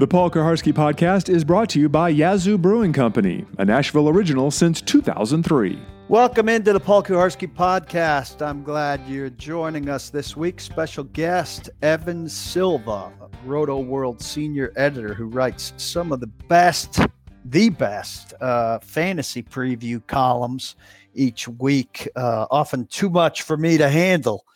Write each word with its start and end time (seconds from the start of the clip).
The 0.00 0.06
Paul 0.08 0.30
Kuharsky 0.30 0.72
podcast 0.72 1.28
is 1.28 1.44
brought 1.44 1.68
to 1.68 1.78
you 1.78 1.86
by 1.86 2.08
Yazoo 2.08 2.56
Brewing 2.56 2.90
Company, 2.90 3.44
a 3.58 3.66
Nashville 3.66 4.08
original 4.08 4.50
since 4.50 4.80
2003. 4.80 5.78
Welcome 6.08 6.48
into 6.48 6.72
the 6.72 6.80
Paul 6.80 7.02
Kuharsky 7.02 7.46
podcast. 7.46 8.40
I'm 8.40 8.62
glad 8.62 9.06
you're 9.06 9.28
joining 9.28 9.90
us 9.90 10.08
this 10.08 10.34
week. 10.34 10.58
Special 10.58 11.04
guest 11.04 11.68
Evan 11.82 12.30
Silva, 12.30 13.12
Rotoworld 13.46 14.22
senior 14.22 14.72
editor 14.74 15.12
who 15.12 15.26
writes 15.26 15.74
some 15.76 16.12
of 16.12 16.20
the 16.20 16.28
best, 16.48 17.00
the 17.44 17.68
best 17.68 18.32
uh, 18.40 18.78
fantasy 18.78 19.42
preview 19.42 20.00
columns 20.06 20.76
each 21.14 21.46
week. 21.46 22.08
Uh, 22.16 22.46
often 22.50 22.86
too 22.86 23.10
much 23.10 23.42
for 23.42 23.58
me 23.58 23.76
to 23.76 23.90
handle. 23.90 24.46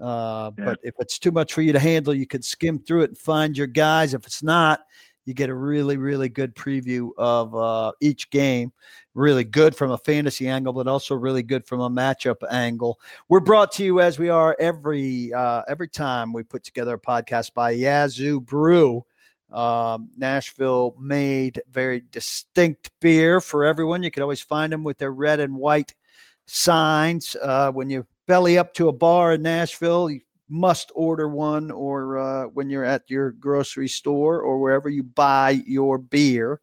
Uh, 0.00 0.50
yeah. 0.58 0.64
But 0.64 0.78
if 0.82 0.94
it's 0.98 1.18
too 1.18 1.30
much 1.30 1.52
for 1.52 1.62
you 1.62 1.72
to 1.72 1.78
handle, 1.78 2.14
you 2.14 2.26
could 2.26 2.44
skim 2.44 2.78
through 2.78 3.02
it 3.02 3.10
and 3.10 3.18
find 3.18 3.56
your 3.56 3.66
guys. 3.66 4.14
If 4.14 4.26
it's 4.26 4.42
not, 4.42 4.80
you 5.24 5.34
get 5.34 5.50
a 5.50 5.54
really, 5.54 5.96
really 5.96 6.28
good 6.28 6.54
preview 6.54 7.10
of 7.18 7.54
uh, 7.54 7.92
each 8.00 8.30
game. 8.30 8.72
Really 9.14 9.44
good 9.44 9.74
from 9.74 9.90
a 9.90 9.98
fantasy 9.98 10.48
angle, 10.48 10.72
but 10.72 10.86
also 10.86 11.14
really 11.14 11.42
good 11.42 11.66
from 11.66 11.80
a 11.80 11.90
matchup 11.90 12.36
angle. 12.50 13.00
We're 13.28 13.40
brought 13.40 13.72
to 13.72 13.84
you 13.84 14.00
as 14.00 14.18
we 14.18 14.28
are 14.28 14.56
every 14.60 15.32
uh, 15.32 15.62
every 15.68 15.88
time 15.88 16.32
we 16.32 16.42
put 16.42 16.62
together 16.62 16.94
a 16.94 17.00
podcast 17.00 17.54
by 17.54 17.70
Yazoo 17.70 18.40
Brew. 18.40 19.04
Um, 19.50 20.10
Nashville 20.16 20.94
made 20.98 21.62
very 21.70 22.02
distinct 22.10 22.90
beer 23.00 23.40
for 23.40 23.64
everyone. 23.64 24.02
You 24.02 24.10
can 24.10 24.22
always 24.22 24.42
find 24.42 24.72
them 24.72 24.84
with 24.84 24.98
their 24.98 25.12
red 25.12 25.40
and 25.40 25.56
white 25.56 25.94
signs 26.46 27.36
uh, 27.42 27.72
when 27.72 27.88
you 27.88 28.06
belly 28.26 28.58
up 28.58 28.74
to 28.74 28.88
a 28.88 28.92
bar 28.92 29.34
in 29.34 29.42
Nashville, 29.42 30.10
you 30.10 30.20
must 30.48 30.92
order 30.94 31.28
one, 31.28 31.70
or 31.70 32.18
uh, 32.18 32.44
when 32.44 32.70
you're 32.70 32.84
at 32.84 33.02
your 33.08 33.32
grocery 33.32 33.88
store 33.88 34.40
or 34.40 34.60
wherever 34.60 34.88
you 34.88 35.02
buy 35.02 35.62
your 35.66 35.98
beer. 35.98 36.60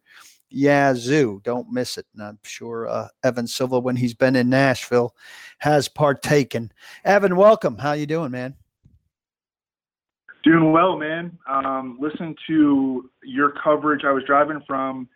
Yazoo, 0.49 1.41
don't 1.44 1.71
miss 1.71 1.98
it. 1.98 2.05
And 2.13 2.24
I'm 2.24 2.40
sure 2.43 2.87
uh, 2.87 3.07
Evan 3.24 3.48
Silva, 3.48 3.79
when 3.79 3.96
he's 3.96 4.13
been 4.13 4.35
in 4.35 4.49
Nashville, 4.49 5.15
has 5.57 5.87
partaken. 5.87 6.71
Evan, 7.04 7.35
welcome. 7.35 7.77
How 7.77 7.93
you 7.93 8.05
doing, 8.05 8.32
man? 8.32 8.55
Doing 10.43 10.71
well, 10.71 10.98
man. 10.98 11.37
Um, 11.49 11.98
listen 11.99 12.35
to 12.48 13.09
your 13.24 13.54
coverage. 13.63 14.02
I 14.05 14.12
was 14.12 14.24
driving 14.26 14.62
from 14.68 15.09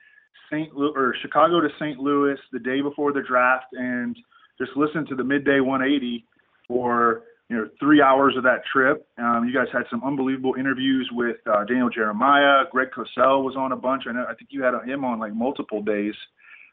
St. 0.49 0.73
Louis 0.75 0.93
or 0.95 1.14
Chicago 1.21 1.59
to 1.59 1.69
St. 1.80 1.99
Louis 1.99 2.38
the 2.52 2.59
day 2.59 2.81
before 2.81 3.14
the 3.14 3.21
draft, 3.21 3.66
and 3.73 4.17
just 4.58 4.71
listened 4.75 5.08
to 5.09 5.16
the 5.16 5.23
midday 5.23 5.59
180 5.59 6.25
for 6.67 7.23
you 7.49 7.55
know 7.55 7.69
three 7.79 8.01
hours 8.01 8.35
of 8.37 8.43
that 8.43 8.61
trip. 8.71 9.07
Um, 9.17 9.45
you 9.47 9.53
guys 9.53 9.67
had 9.71 9.83
some 9.89 10.03
unbelievable 10.03 10.55
interviews 10.59 11.09
with 11.13 11.37
uh, 11.45 11.63
Daniel 11.65 11.89
Jeremiah. 11.89 12.65
Greg 12.71 12.89
Cosell 12.95 13.43
was 13.43 13.55
on 13.57 13.71
a 13.71 13.77
bunch. 13.77 14.03
I 14.07 14.13
know 14.13 14.25
I 14.29 14.35
think 14.35 14.49
you 14.49 14.63
had 14.63 14.73
him 14.85 15.03
on 15.03 15.19
like 15.19 15.33
multiple 15.33 15.81
days. 15.81 16.15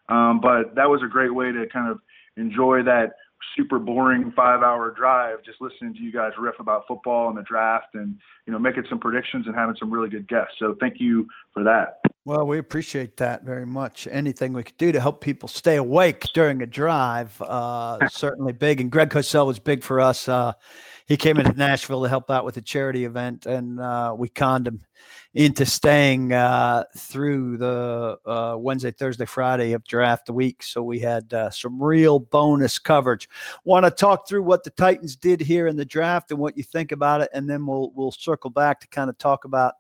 Um, 0.08 0.40
but 0.40 0.74
that 0.74 0.88
was 0.88 1.00
a 1.02 1.08
great 1.08 1.34
way 1.34 1.50
to 1.50 1.66
kind 1.72 1.90
of 1.90 1.98
enjoy 2.36 2.82
that 2.82 3.12
super 3.56 3.78
boring 3.78 4.32
five 4.34 4.62
hour 4.62 4.90
drive 4.90 5.42
just 5.44 5.60
listening 5.60 5.94
to 5.94 6.00
you 6.00 6.10
guys 6.12 6.32
riff 6.38 6.54
about 6.60 6.84
football 6.88 7.28
and 7.28 7.36
the 7.36 7.42
draft 7.42 7.94
and 7.94 8.16
you 8.46 8.52
know 8.52 8.58
making 8.58 8.84
some 8.88 8.98
predictions 8.98 9.46
and 9.46 9.54
having 9.54 9.76
some 9.78 9.92
really 9.92 10.08
good 10.08 10.26
guests 10.28 10.54
so 10.58 10.74
thank 10.80 10.94
you 10.98 11.26
for 11.52 11.62
that 11.62 12.00
well 12.24 12.46
we 12.46 12.58
appreciate 12.58 13.16
that 13.16 13.42
very 13.42 13.66
much 13.66 14.08
anything 14.10 14.52
we 14.52 14.62
could 14.62 14.76
do 14.76 14.92
to 14.92 15.00
help 15.00 15.20
people 15.20 15.48
stay 15.48 15.76
awake 15.76 16.24
during 16.34 16.62
a 16.62 16.66
drive 16.66 17.40
uh, 17.42 17.98
certainly 18.08 18.52
big 18.52 18.80
and 18.80 18.90
greg 18.90 19.10
cosell 19.10 19.46
was 19.46 19.58
big 19.58 19.82
for 19.82 20.00
us 20.00 20.28
uh, 20.28 20.52
he 21.06 21.16
came 21.16 21.38
into 21.38 21.52
nashville 21.52 22.02
to 22.02 22.08
help 22.08 22.30
out 22.30 22.44
with 22.44 22.56
a 22.56 22.62
charity 22.62 23.04
event 23.04 23.46
and 23.46 23.80
uh, 23.80 24.14
we 24.16 24.28
conned 24.28 24.66
him 24.66 24.80
into 25.34 25.66
staying 25.66 26.32
uh, 26.32 26.84
through 26.96 27.56
the 27.56 28.16
uh, 28.24 28.56
Wednesday, 28.56 28.92
Thursday, 28.92 29.26
Friday 29.26 29.72
of 29.72 29.84
draft 29.84 30.30
week. 30.30 30.62
So 30.62 30.82
we 30.82 31.00
had 31.00 31.32
uh, 31.34 31.50
some 31.50 31.82
real 31.82 32.20
bonus 32.20 32.78
coverage. 32.78 33.28
Want 33.64 33.84
to 33.84 33.90
talk 33.90 34.28
through 34.28 34.44
what 34.44 34.62
the 34.62 34.70
Titans 34.70 35.16
did 35.16 35.40
here 35.40 35.66
in 35.66 35.76
the 35.76 35.84
draft 35.84 36.30
and 36.30 36.38
what 36.38 36.56
you 36.56 36.62
think 36.62 36.92
about 36.92 37.20
it, 37.20 37.30
and 37.34 37.50
then 37.50 37.66
we'll 37.66 37.90
we'll 37.94 38.12
circle 38.12 38.50
back 38.50 38.80
to 38.80 38.88
kind 38.88 39.10
of 39.10 39.18
talk 39.18 39.44
about 39.44 39.74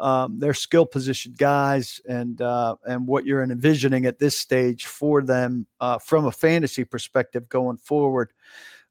um, 0.00 0.38
their 0.38 0.54
skill 0.54 0.86
position 0.86 1.34
guys 1.36 2.00
and 2.08 2.40
uh, 2.40 2.74
and 2.86 3.06
what 3.06 3.26
you're 3.26 3.42
envisioning 3.42 4.06
at 4.06 4.18
this 4.18 4.38
stage 4.38 4.86
for 4.86 5.22
them 5.22 5.66
uh, 5.80 5.98
from 5.98 6.26
a 6.26 6.32
fantasy 6.32 6.84
perspective 6.84 7.48
going 7.48 7.76
forward. 7.76 8.32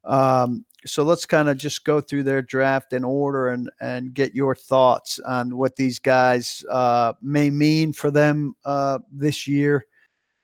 Um, 0.04 0.64
so 0.86 1.02
let's 1.02 1.26
kind 1.26 1.48
of 1.48 1.58
just 1.58 1.84
go 1.84 2.00
through 2.00 2.22
their 2.22 2.42
draft 2.42 2.92
in 2.92 3.04
order 3.04 3.48
and 3.48 3.70
and 3.80 4.14
get 4.14 4.34
your 4.34 4.54
thoughts 4.54 5.18
on 5.18 5.56
what 5.56 5.76
these 5.76 5.98
guys 5.98 6.64
uh, 6.70 7.12
may 7.20 7.50
mean 7.50 7.92
for 7.92 8.10
them 8.10 8.54
uh, 8.64 8.98
this 9.12 9.46
year. 9.46 9.86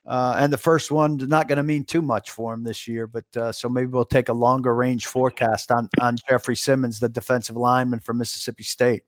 Uh, 0.05 0.35
and 0.37 0.53
the 0.53 0.57
first 0.57 0.89
one 0.89 1.17
not 1.17 1.49
going 1.49 1.57
to 1.57 1.63
mean 1.63 1.83
too 1.83 2.01
much 2.01 2.31
for 2.31 2.53
him 2.53 2.63
this 2.63 2.87
year, 2.87 3.07
but 3.07 3.25
uh, 3.35 3.51
so 3.51 3.67
maybe 3.67 3.87
we'll 3.87 4.05
take 4.05 4.29
a 4.29 4.33
longer 4.33 4.73
range 4.75 5.05
forecast 5.05 5.71
on 5.71 5.89
on 5.99 6.17
Jeffrey 6.29 6.55
Simmons, 6.55 6.99
the 6.99 7.09
defensive 7.09 7.55
lineman 7.55 7.99
from 7.99 8.17
Mississippi 8.17 8.63
State. 8.63 9.03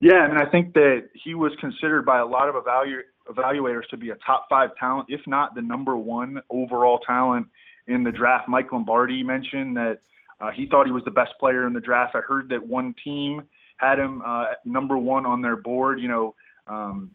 Yeah, 0.00 0.14
I 0.14 0.28
mean, 0.28 0.36
I 0.36 0.50
think 0.50 0.74
that 0.74 1.08
he 1.14 1.34
was 1.34 1.52
considered 1.60 2.04
by 2.04 2.18
a 2.18 2.26
lot 2.26 2.48
of 2.48 2.54
evalu- 2.56 3.02
evaluators 3.28 3.88
to 3.90 3.96
be 3.96 4.10
a 4.10 4.16
top 4.16 4.46
five 4.50 4.70
talent, 4.78 5.06
if 5.08 5.20
not 5.26 5.54
the 5.54 5.62
number 5.62 5.96
one 5.96 6.40
overall 6.50 6.98
talent 7.00 7.46
in 7.86 8.02
the 8.02 8.12
draft. 8.12 8.48
Mike 8.48 8.72
Lombardi 8.72 9.22
mentioned 9.22 9.76
that 9.76 10.00
uh, 10.40 10.50
he 10.50 10.66
thought 10.66 10.86
he 10.86 10.92
was 10.92 11.04
the 11.04 11.10
best 11.10 11.32
player 11.38 11.66
in 11.66 11.72
the 11.72 11.80
draft. 11.80 12.14
I 12.14 12.20
heard 12.20 12.48
that 12.50 12.64
one 12.64 12.94
team 13.02 13.42
had 13.76 13.98
him 13.98 14.22
uh, 14.24 14.46
number 14.64 14.98
one 14.98 15.26
on 15.26 15.40
their 15.42 15.56
board. 15.56 16.00
You 16.00 16.08
know, 16.08 16.34
um, 16.66 17.10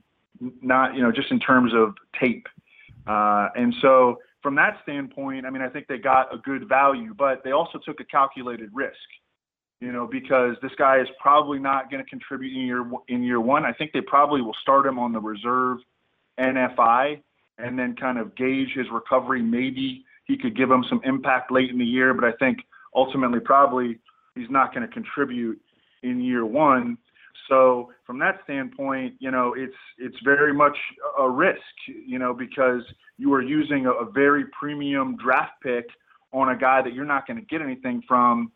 not 0.62 0.95
you 0.95 1.01
know 1.01 1.12
just 1.12 1.31
in 1.31 1.39
terms 1.39 1.73
of 1.75 1.95
tape. 2.19 2.47
Uh, 3.07 3.50
and 3.56 3.73
so 3.81 4.19
from 4.41 4.56
that 4.56 4.78
standpoint, 4.84 5.45
I 5.45 5.50
mean, 5.50 5.62
I 5.62 5.69
think 5.69 5.88
they 5.88 5.97
got 5.97 6.34
a 6.34 6.38
good 6.38 6.68
value, 6.68 7.13
but 7.13 7.44
they 7.44 7.51
also 7.51 7.79
took 7.84 8.00
a 8.00 8.06
calculated 8.06 8.69
risk. 8.73 8.95
You 9.81 9.94
know, 9.94 10.06
because 10.06 10.57
this 10.62 10.73
guy 10.78 11.00
is 11.00 11.07
probably 11.22 11.57
not 11.57 11.90
going 11.90 12.03
to 12.03 12.09
contribute 12.09 12.53
in 12.53 12.66
year 12.66 12.85
in 13.07 13.23
year 13.23 13.40
one. 13.40 13.63
I 13.63 13.72
think 13.72 13.94
they 13.94 14.01
probably 14.01 14.41
will 14.41 14.56
start 14.62 14.85
him 14.85 15.00
on 15.00 15.13
the 15.13 15.19
reserve 15.19 15.78
NFI 16.40 17.22
and 17.57 17.79
then 17.79 17.95
kind 17.95 18.18
of 18.18 18.35
gauge 18.35 18.69
his 18.75 18.88
recovery 18.91 19.41
maybe 19.41 20.06
he 20.29 20.38
could 20.38 20.56
give 20.56 20.69
them 20.69 20.85
some 20.88 21.01
impact 21.03 21.51
late 21.51 21.72
in 21.72 21.79
the 21.79 21.85
year, 21.85 22.13
but 22.13 22.23
I 22.23 22.31
think 22.34 22.59
ultimately 22.95 23.39
probably 23.39 23.97
he's 24.35 24.50
not 24.50 24.73
going 24.73 24.88
to 24.88 24.94
contribute 24.94 25.59
in 26.03 26.22
year 26.22 26.45
one. 26.45 27.00
So 27.50 27.91
from 28.06 28.19
that 28.19 28.39
standpoint, 28.44 29.16
you 29.18 29.31
know, 29.31 29.56
it's 29.57 29.75
it's 29.97 30.18
very 30.23 30.53
much 30.53 30.78
a 31.18 31.28
risk, 31.28 31.59
you 31.88 32.19
know, 32.19 32.31
because 32.31 32.84
you 33.18 33.34
are 33.34 33.41
using 33.41 33.88
a, 33.88 33.91
a 33.91 34.09
very 34.12 34.45
premium 34.57 35.18
draft 35.18 35.53
pick 35.63 35.88
on 36.31 36.50
a 36.50 36.56
guy 36.57 36.84
that 36.84 36.94
you're 36.94 37.06
not 37.06 37.25
going 37.25 37.38
to 37.38 37.45
get 37.45 37.59
anything 37.59 38.03
from 38.07 38.51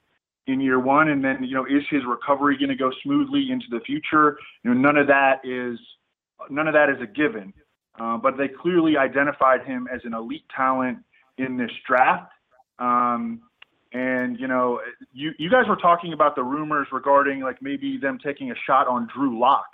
in 0.47 0.59
year 0.59 0.79
one, 0.79 1.09
and 1.09 1.23
then 1.23 1.43
you 1.43 1.55
know, 1.55 1.65
is 1.65 1.83
his 1.89 2.01
recovery 2.07 2.57
going 2.57 2.69
to 2.69 2.75
go 2.75 2.91
smoothly 3.03 3.49
into 3.51 3.65
the 3.69 3.79
future? 3.85 4.37
You 4.63 4.73
know, 4.73 4.79
none 4.79 4.97
of 4.97 5.07
that 5.07 5.41
is 5.43 5.79
none 6.49 6.67
of 6.67 6.73
that 6.73 6.89
is 6.89 6.97
a 7.01 7.07
given. 7.07 7.53
Uh, 7.99 8.17
but 8.17 8.37
they 8.37 8.47
clearly 8.47 8.97
identified 8.97 9.63
him 9.65 9.87
as 9.93 10.01
an 10.03 10.13
elite 10.13 10.45
talent 10.55 10.97
in 11.37 11.57
this 11.57 11.69
draft. 11.87 12.31
Um, 12.79 13.41
and 13.93 14.39
you 14.39 14.47
know, 14.47 14.81
you 15.13 15.31
you 15.37 15.49
guys 15.49 15.65
were 15.69 15.75
talking 15.75 16.13
about 16.13 16.35
the 16.35 16.43
rumors 16.43 16.87
regarding 16.91 17.41
like 17.41 17.61
maybe 17.61 17.97
them 18.01 18.17
taking 18.23 18.51
a 18.51 18.55
shot 18.65 18.87
on 18.87 19.07
Drew 19.15 19.39
Lock, 19.39 19.67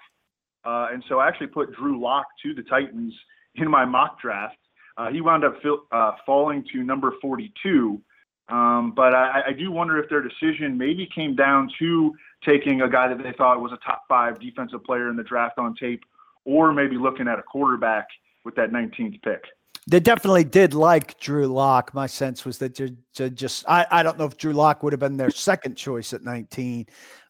uh, 0.66 0.88
and 0.92 1.04
so 1.08 1.20
I 1.20 1.28
actually 1.30 1.48
put 1.48 1.74
Drew 1.74 2.02
Lock 2.02 2.26
to 2.44 2.54
the 2.54 2.64
Titans 2.64 3.14
in 3.56 3.72
my 3.72 3.86
mock 3.86 4.22
draft. 4.22 4.58
Uh, 4.98 5.10
he 5.10 5.22
wound 5.22 5.46
up 5.46 5.54
fil- 5.64 5.86
uh, 5.94 6.12
falling 6.26 6.66
to 6.74 6.84
number 6.84 7.14
42. 7.22 8.02
Um, 8.50 8.94
but 8.96 9.14
I, 9.14 9.44
I 9.48 9.54
do 9.54 9.72
wonder 9.72 10.02
if 10.02 10.10
their 10.10 10.22
decision 10.22 10.78
maybe 10.78 11.08
came 11.14 11.36
down 11.36 11.70
to 11.80 12.14
taking 12.44 12.82
a 12.82 12.90
guy 12.90 13.08
that 13.08 13.22
they 13.22 13.34
thought 13.34 13.62
was 13.62 13.72
a 13.72 13.78
top 13.78 14.04
five 14.08 14.40
defensive 14.40 14.84
player 14.84 15.10
in 15.10 15.16
the 15.16 15.24
draft 15.24 15.58
on 15.58 15.76
tape, 15.76 16.04
or 16.46 16.74
maybe 16.74 16.98
looking 16.98 17.28
at 17.28 17.38
a 17.38 17.44
quarterback 17.44 18.08
with 18.44 18.56
that 18.56 18.72
19th 18.72 19.22
pick. 19.22 19.44
They 19.88 20.00
definitely 20.00 20.44
did 20.44 20.74
like 20.74 21.20
Drew 21.20 21.48
Lock. 21.48 21.94
My 21.94 22.08
sense 22.08 22.46
was 22.46 22.58
that 22.60 22.76
to 22.76 23.30
just 23.30 23.66
I, 23.68 23.86
I 23.90 24.04
don't 24.04 24.18
know 24.18 24.26
if 24.26 24.38
Drew 24.38 24.54
Lock 24.54 24.84
would 24.84 24.94
have 24.94 25.00
been 25.00 25.18
their 25.18 25.32
second 25.32 25.76
choice 25.76 26.14
at 26.14 26.24
19, 26.24 26.86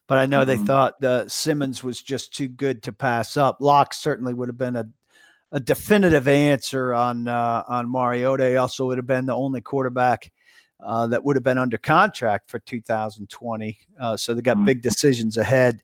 but 0.06 0.18
I 0.18 0.26
know 0.26 0.40
mm-hmm. 0.40 0.48
they 0.48 0.66
thought 0.66 1.00
the 1.00 1.26
Simmons 1.28 1.82
was 1.82 2.02
just 2.02 2.34
too 2.34 2.48
good 2.48 2.82
to 2.84 2.92
pass 2.92 3.36
up. 3.36 3.58
Lock 3.60 3.94
certainly 3.94 4.34
would 4.34 4.48
have 4.48 4.58
been 4.58 4.76
a 4.76 4.88
a 5.52 5.60
definitive 5.60 6.28
answer 6.28 6.94
on 6.94 7.26
uh, 7.28 7.64
on 7.66 7.90
Mariota. 7.90 8.48
He 8.48 8.56
also 8.56 8.86
would 8.86 8.98
have 8.98 9.06
been 9.06 9.26
the 9.26 9.34
only 9.34 9.60
quarterback 9.60 10.30
uh, 10.84 11.06
that 11.06 11.24
would 11.24 11.36
have 11.36 11.42
been 11.42 11.58
under 11.58 11.78
contract 11.78 12.50
for 12.50 12.58
2020. 12.60 13.78
Uh, 13.98 14.16
so 14.16 14.34
they 14.34 14.42
got 14.42 14.56
mm-hmm. 14.56 14.66
big 14.66 14.82
decisions 14.82 15.36
ahead 15.36 15.82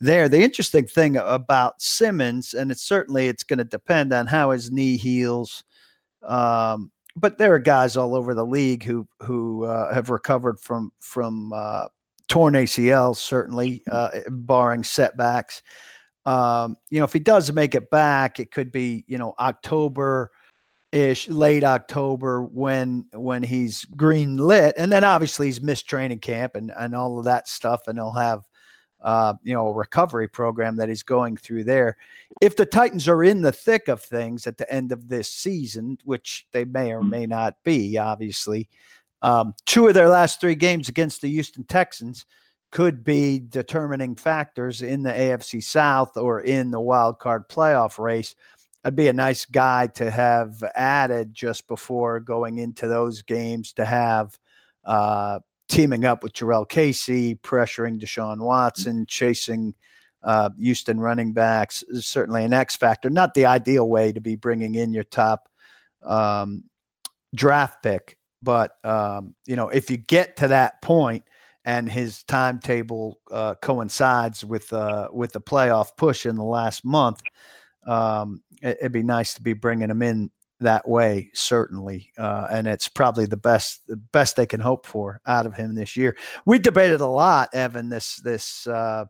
there. 0.00 0.28
The 0.28 0.42
interesting 0.42 0.86
thing 0.86 1.16
about 1.16 1.80
Simmons, 1.80 2.54
and 2.54 2.70
it's 2.70 2.82
certainly 2.82 3.28
it's 3.28 3.44
going 3.44 3.58
to 3.58 3.64
depend 3.64 4.12
on 4.12 4.26
how 4.26 4.50
his 4.50 4.70
knee 4.70 4.96
heals 4.96 5.64
um, 6.26 6.90
but 7.14 7.38
there 7.38 7.54
are 7.54 7.58
guys 7.58 7.96
all 7.96 8.14
over 8.14 8.34
the 8.34 8.44
league 8.44 8.84
who 8.84 9.08
who 9.22 9.64
uh, 9.64 9.92
have 9.94 10.10
recovered 10.10 10.60
from 10.60 10.92
from 11.00 11.52
uh, 11.54 11.86
torn 12.28 12.54
ACLs, 12.54 13.16
certainly, 13.16 13.82
uh, 13.90 14.10
barring 14.28 14.84
setbacks. 14.84 15.62
Um, 16.26 16.76
you 16.90 16.98
know, 16.98 17.04
if 17.04 17.12
he 17.12 17.20
does 17.20 17.52
make 17.52 17.74
it 17.74 17.90
back, 17.90 18.40
it 18.40 18.50
could 18.50 18.70
be 18.70 19.04
you 19.06 19.18
know 19.18 19.34
October 19.38 20.30
ish, 20.92 21.28
late 21.28 21.64
October 21.64 22.42
when 22.42 23.06
when 23.12 23.42
he's 23.42 23.84
green 23.96 24.36
lit, 24.36 24.74
and 24.78 24.90
then 24.90 25.04
obviously 25.04 25.46
he's 25.46 25.60
missed 25.60 25.88
training 25.88 26.20
camp 26.20 26.54
and 26.54 26.72
and 26.76 26.94
all 26.94 27.18
of 27.18 27.24
that 27.24 27.48
stuff, 27.48 27.88
and 27.88 27.98
he'll 27.98 28.12
have 28.12 28.42
uh, 29.02 29.34
you 29.42 29.54
know 29.54 29.68
a 29.68 29.72
recovery 29.72 30.28
program 30.28 30.76
that 30.76 30.88
he's 30.88 31.02
going 31.02 31.36
through 31.36 31.64
there. 31.64 31.96
If 32.40 32.56
the 32.56 32.66
Titans 32.66 33.08
are 33.08 33.24
in 33.24 33.42
the 33.42 33.52
thick 33.52 33.88
of 33.88 34.02
things 34.02 34.46
at 34.46 34.58
the 34.58 34.70
end 34.72 34.92
of 34.92 35.08
this 35.08 35.30
season, 35.30 35.98
which 36.04 36.46
they 36.52 36.64
may 36.64 36.92
or 36.92 37.02
may 37.02 37.26
not 37.26 37.54
be, 37.64 37.98
obviously, 37.98 38.68
um, 39.22 39.54
two 39.64 39.88
of 39.88 39.94
their 39.94 40.08
last 40.08 40.40
three 40.40 40.54
games 40.54 40.88
against 40.88 41.20
the 41.20 41.28
Houston 41.28 41.64
Texans 41.64 42.26
could 42.72 43.04
be 43.04 43.38
determining 43.48 44.14
factors 44.14 44.82
in 44.82 45.02
the 45.02 45.10
AFC 45.10 45.62
South 45.62 46.16
or 46.16 46.40
in 46.40 46.70
the 46.70 46.80
wild 46.80 47.18
card 47.18 47.48
playoff 47.48 47.98
race. 47.98 48.34
I'd 48.86 48.94
be 48.94 49.08
a 49.08 49.12
nice 49.12 49.44
guy 49.46 49.88
to 49.94 50.12
have 50.12 50.62
added 50.76 51.34
just 51.34 51.66
before 51.66 52.20
going 52.20 52.58
into 52.58 52.86
those 52.86 53.20
games 53.20 53.72
to 53.72 53.84
have 53.84 54.38
uh, 54.84 55.40
teaming 55.68 56.04
up 56.04 56.22
with 56.22 56.34
Jurrell 56.34 56.68
Casey, 56.68 57.34
pressuring 57.34 58.00
Deshaun 58.00 58.38
Watson, 58.38 59.04
chasing 59.08 59.74
uh, 60.22 60.50
Houston 60.60 61.00
running 61.00 61.32
backs 61.32 61.82
is 61.88 62.06
certainly 62.06 62.44
an 62.44 62.52
X 62.52 62.76
factor. 62.76 63.10
Not 63.10 63.34
the 63.34 63.46
ideal 63.46 63.88
way 63.88 64.12
to 64.12 64.20
be 64.20 64.36
bringing 64.36 64.76
in 64.76 64.94
your 64.94 65.02
top 65.02 65.48
um, 66.04 66.62
draft 67.34 67.82
pick, 67.82 68.16
but 68.40 68.76
um, 68.84 69.34
you 69.46 69.56
know 69.56 69.68
if 69.68 69.90
you 69.90 69.96
get 69.96 70.36
to 70.36 70.46
that 70.46 70.80
point 70.80 71.24
and 71.64 71.90
his 71.90 72.22
timetable 72.22 73.18
uh, 73.32 73.56
coincides 73.60 74.44
with 74.44 74.72
uh, 74.72 75.08
with 75.12 75.32
the 75.32 75.40
playoff 75.40 75.96
push 75.96 76.24
in 76.24 76.36
the 76.36 76.44
last 76.44 76.84
month, 76.84 77.20
um, 77.86 78.42
it, 78.62 78.78
would 78.82 78.92
be 78.92 79.02
nice 79.02 79.34
to 79.34 79.42
be 79.42 79.52
bringing 79.52 79.90
him 79.90 80.02
in 80.02 80.30
that 80.60 80.88
way, 80.88 81.30
certainly, 81.34 82.10
uh, 82.18 82.46
and 82.50 82.66
it's 82.66 82.88
probably 82.88 83.26
the 83.26 83.36
best 83.36 83.86
the 83.86 83.96
best 83.96 84.36
they 84.36 84.46
can 84.46 84.60
hope 84.60 84.86
for 84.86 85.20
out 85.26 85.46
of 85.46 85.54
him 85.54 85.74
this 85.74 85.96
year. 85.96 86.16
We 86.46 86.58
debated 86.58 87.00
a 87.00 87.06
lot, 87.06 87.54
Evan. 87.54 87.88
This 87.88 88.16
this 88.16 88.66
uh, 88.66 89.04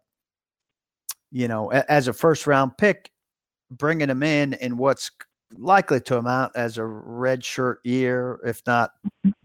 you 1.31 1.49
know 1.49 1.71
as 1.71 2.09
a 2.09 2.13
first 2.13 2.47
round 2.47 2.77
pick, 2.77 3.11
bringing 3.71 4.11
him 4.11 4.23
in 4.23 4.55
in 4.55 4.77
what's 4.77 5.11
likely 5.57 6.01
to 6.01 6.19
amount 6.19 6.53
as 6.57 6.79
a 6.79 6.85
red 6.85 7.45
shirt 7.45 7.79
year, 7.85 8.41
if 8.45 8.61
not 8.67 8.91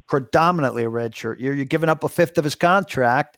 predominantly 0.08 0.84
a 0.84 0.90
red 0.90 1.16
shirt 1.16 1.40
year. 1.40 1.54
You're 1.54 1.66
giving 1.66 1.90
up 1.90 2.04
a 2.04 2.10
fifth 2.10 2.38
of 2.38 2.44
his 2.44 2.56
contract 2.56 3.38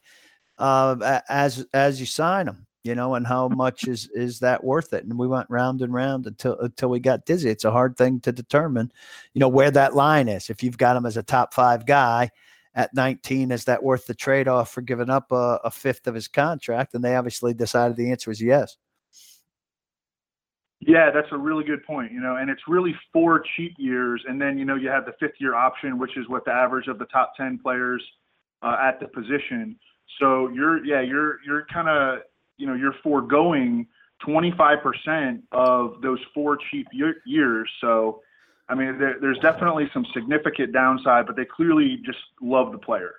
uh, 0.57 1.19
as 1.27 1.65
as 1.73 1.99
you 1.99 2.05
sign 2.05 2.47
him 2.47 2.65
you 2.83 2.95
know, 2.95 3.15
and 3.15 3.25
how 3.25 3.47
much 3.47 3.87
is 3.87 4.09
is 4.13 4.39
that 4.39 4.63
worth 4.63 4.93
it? 4.93 5.05
And 5.05 5.17
we 5.17 5.27
went 5.27 5.49
round 5.49 5.81
and 5.81 5.93
round 5.93 6.27
until 6.27 6.59
until 6.59 6.89
we 6.89 6.99
got 6.99 7.25
dizzy. 7.25 7.49
It's 7.49 7.65
a 7.65 7.71
hard 7.71 7.97
thing 7.97 8.19
to 8.21 8.31
determine, 8.31 8.91
you 9.33 9.39
know, 9.39 9.47
where 9.47 9.71
that 9.71 9.95
line 9.95 10.27
is. 10.27 10.49
If 10.49 10.63
you've 10.63 10.77
got 10.77 10.97
him 10.97 11.05
as 11.05 11.17
a 11.17 11.23
top 11.23 11.53
five 11.53 11.85
guy 11.85 12.29
at 12.75 12.93
19, 12.93 13.51
is 13.51 13.65
that 13.65 13.83
worth 13.83 14.05
the 14.07 14.15
trade 14.15 14.47
off 14.47 14.71
for 14.71 14.81
giving 14.81 15.09
up 15.09 15.31
a, 15.31 15.59
a 15.63 15.71
fifth 15.71 16.07
of 16.07 16.15
his 16.15 16.27
contract? 16.27 16.93
And 16.93 17.03
they 17.03 17.15
obviously 17.15 17.53
decided 17.53 17.95
the 17.95 18.11
answer 18.11 18.31
was 18.31 18.41
yes. 18.41 18.77
Yeah, 20.79 21.11
that's 21.11 21.27
a 21.31 21.37
really 21.37 21.63
good 21.63 21.85
point. 21.85 22.11
You 22.11 22.19
know, 22.19 22.35
and 22.35 22.49
it's 22.49 22.63
really 22.67 22.93
four 23.13 23.43
cheap 23.55 23.75
years, 23.77 24.21
and 24.27 24.41
then 24.41 24.57
you 24.57 24.65
know 24.65 24.75
you 24.75 24.89
have 24.89 25.05
the 25.05 25.13
fifth 25.19 25.35
year 25.39 25.55
option, 25.55 25.97
which 25.97 26.17
is 26.17 26.27
what 26.27 26.43
the 26.43 26.51
average 26.51 26.87
of 26.87 26.99
the 26.99 27.05
top 27.05 27.33
ten 27.37 27.57
players 27.57 28.03
uh, 28.61 28.75
at 28.81 28.99
the 28.99 29.07
position. 29.07 29.77
So 30.19 30.49
you're 30.49 30.83
yeah 30.85 31.01
you're 31.01 31.39
you're 31.45 31.65
kind 31.71 31.87
of 31.87 32.19
you 32.63 32.69
know 32.69 32.75
you're 32.75 32.95
foregoing 33.03 33.85
25% 34.25 35.41
of 35.51 36.01
those 36.01 36.19
four 36.33 36.57
cheap 36.71 36.87
year, 36.93 37.15
years. 37.25 37.69
So, 37.81 38.21
I 38.69 38.75
mean, 38.75 38.97
there, 38.97 39.17
there's 39.19 39.39
definitely 39.39 39.89
some 39.93 40.05
significant 40.13 40.71
downside, 40.71 41.25
but 41.27 41.35
they 41.35 41.43
clearly 41.43 41.99
just 42.05 42.19
love 42.41 42.71
the 42.71 42.77
player. 42.77 43.15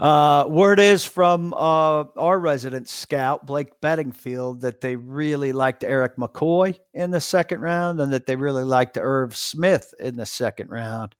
Uh, 0.00 0.46
word 0.48 0.80
is 0.80 1.04
from 1.04 1.54
uh, 1.54 2.02
our 2.16 2.40
resident 2.40 2.88
scout, 2.88 3.46
Blake 3.46 3.80
Beddingfield, 3.80 4.62
that 4.62 4.80
they 4.80 4.96
really 4.96 5.52
liked 5.52 5.84
Erik 5.84 6.16
McCoy 6.16 6.76
in 6.92 7.12
the 7.12 7.20
second 7.20 7.60
round 7.60 8.00
and 8.00 8.12
that 8.12 8.26
they 8.26 8.34
really 8.34 8.64
liked 8.64 8.98
Irv 9.00 9.36
Smith 9.36 9.94
in 10.00 10.16
the 10.16 10.26
second 10.26 10.70
round. 10.70 11.14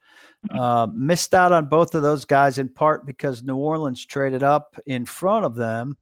Uh, 0.50 0.88
missed 0.93 1.32
out 1.32 1.52
on 1.52 1.67
both 1.67 1.94
of 1.94 2.02
those 2.02 2.25
guys 2.25 2.58
in 2.58 2.69
part 2.69 3.06
because 3.06 3.44
New 3.44 3.55
Orleans 3.55 4.05
traded 4.05 4.43
up 4.43 4.75
in 4.87 5.06
front 5.06 5.44
of 5.44 5.55
them 5.55 5.96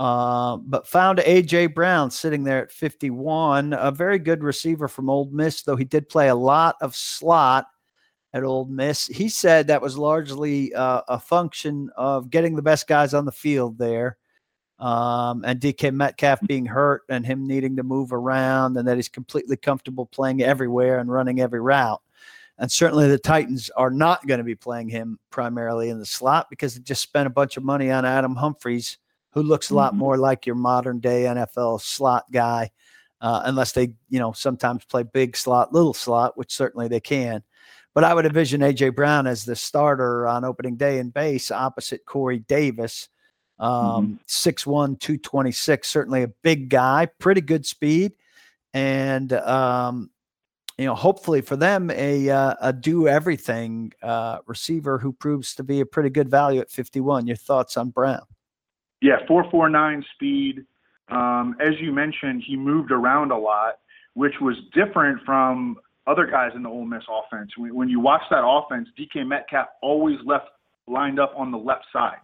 uh, 0.00 0.56
but 0.56 0.86
found 0.86 1.18
AJ 1.18 1.74
Brown 1.74 2.10
sitting 2.10 2.42
there 2.42 2.62
at 2.62 2.72
51, 2.72 3.74
a 3.74 3.90
very 3.90 4.18
good 4.18 4.42
receiver 4.42 4.88
from 4.88 5.10
Ole 5.10 5.28
Miss, 5.30 5.62
though 5.62 5.76
he 5.76 5.84
did 5.84 6.08
play 6.08 6.28
a 6.28 6.34
lot 6.34 6.76
of 6.80 6.96
slot 6.96 7.66
at 8.32 8.42
Ole 8.42 8.64
Miss. 8.64 9.08
He 9.08 9.28
said 9.28 9.66
that 9.66 9.82
was 9.82 9.98
largely 9.98 10.72
uh, 10.72 11.02
a 11.06 11.18
function 11.18 11.90
of 11.98 12.30
getting 12.30 12.56
the 12.56 12.62
best 12.62 12.88
guys 12.88 13.12
on 13.12 13.26
the 13.26 13.32
field 13.32 13.76
there. 13.76 14.16
Um, 14.78 15.44
and 15.44 15.60
DK 15.60 15.92
Metcalf 15.92 16.40
being 16.46 16.64
hurt 16.64 17.02
and 17.10 17.26
him 17.26 17.46
needing 17.46 17.76
to 17.76 17.82
move 17.82 18.14
around, 18.14 18.78
and 18.78 18.88
that 18.88 18.96
he's 18.96 19.10
completely 19.10 19.58
comfortable 19.58 20.06
playing 20.06 20.42
everywhere 20.42 21.00
and 21.00 21.12
running 21.12 21.42
every 21.42 21.60
route. 21.60 22.00
And 22.56 22.72
certainly 22.72 23.06
the 23.06 23.18
Titans 23.18 23.68
are 23.76 23.90
not 23.90 24.26
going 24.26 24.38
to 24.38 24.44
be 24.44 24.54
playing 24.54 24.88
him 24.88 25.18
primarily 25.28 25.90
in 25.90 25.98
the 25.98 26.06
slot 26.06 26.48
because 26.48 26.74
they 26.74 26.80
just 26.80 27.02
spent 27.02 27.26
a 27.26 27.30
bunch 27.30 27.58
of 27.58 27.64
money 27.64 27.90
on 27.90 28.06
Adam 28.06 28.34
Humphries 28.34 28.96
who 29.32 29.42
looks 29.42 29.70
a 29.70 29.74
lot 29.74 29.92
mm-hmm. 29.92 30.00
more 30.00 30.18
like 30.18 30.46
your 30.46 30.56
modern 30.56 31.00
day 31.00 31.24
NFL 31.24 31.80
slot 31.80 32.30
guy, 32.32 32.70
uh, 33.20 33.42
unless 33.44 33.72
they, 33.72 33.94
you 34.08 34.18
know, 34.18 34.32
sometimes 34.32 34.84
play 34.84 35.02
big 35.02 35.36
slot, 35.36 35.72
little 35.72 35.94
slot, 35.94 36.36
which 36.36 36.54
certainly 36.54 36.88
they 36.88 37.00
can. 37.00 37.42
But 37.94 38.04
I 38.04 38.14
would 38.14 38.26
envision 38.26 38.60
AJ 38.60 38.94
Brown 38.94 39.26
as 39.26 39.44
the 39.44 39.56
starter 39.56 40.26
on 40.26 40.44
opening 40.44 40.76
day 40.76 40.98
in 40.98 41.10
base 41.10 41.50
opposite 41.50 42.04
Corey 42.06 42.38
Davis. 42.38 43.08
Um, 43.58 44.20
mm-hmm. 44.26 44.70
6'1, 44.70 45.00
226, 45.00 45.86
certainly 45.86 46.22
a 46.22 46.28
big 46.28 46.70
guy, 46.70 47.06
pretty 47.18 47.42
good 47.42 47.66
speed. 47.66 48.12
And, 48.72 49.32
um, 49.34 50.10
you 50.78 50.86
know, 50.86 50.94
hopefully 50.94 51.42
for 51.42 51.56
them, 51.56 51.90
a, 51.90 52.30
uh, 52.30 52.54
a 52.62 52.72
do 52.72 53.06
everything 53.06 53.92
uh, 54.02 54.38
receiver 54.46 54.96
who 54.98 55.12
proves 55.12 55.54
to 55.56 55.62
be 55.62 55.80
a 55.80 55.86
pretty 55.86 56.08
good 56.08 56.30
value 56.30 56.60
at 56.60 56.70
51. 56.70 57.26
Your 57.26 57.36
thoughts 57.36 57.76
on 57.76 57.90
Brown? 57.90 58.22
Yeah, 59.00 59.16
449 59.26 60.04
speed. 60.14 60.64
Um, 61.10 61.56
as 61.60 61.74
you 61.80 61.92
mentioned, 61.92 62.42
he 62.46 62.56
moved 62.56 62.90
around 62.90 63.32
a 63.32 63.38
lot, 63.38 63.78
which 64.14 64.34
was 64.40 64.56
different 64.74 65.20
from 65.24 65.76
other 66.06 66.26
guys 66.26 66.50
in 66.54 66.62
the 66.62 66.68
Ole 66.68 66.84
Miss 66.84 67.02
offense. 67.08 67.50
When, 67.56 67.88
you 67.88 68.00
watch 68.00 68.22
that 68.30 68.44
offense, 68.44 68.88
DK 68.98 69.26
Metcalf 69.26 69.68
always 69.82 70.18
left 70.24 70.46
lined 70.86 71.20
up 71.20 71.32
on 71.36 71.50
the 71.50 71.58
left 71.58 71.84
side, 71.92 72.18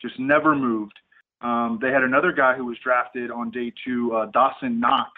just 0.00 0.18
never 0.18 0.54
moved. 0.54 0.94
Um, 1.40 1.78
they 1.80 1.90
had 1.90 2.02
another 2.02 2.32
guy 2.32 2.54
who 2.56 2.64
was 2.64 2.76
drafted 2.82 3.30
on 3.30 3.50
day 3.50 3.72
two, 3.84 4.12
uh, 4.12 4.26
Dawson 4.26 4.80
Knox, 4.80 5.10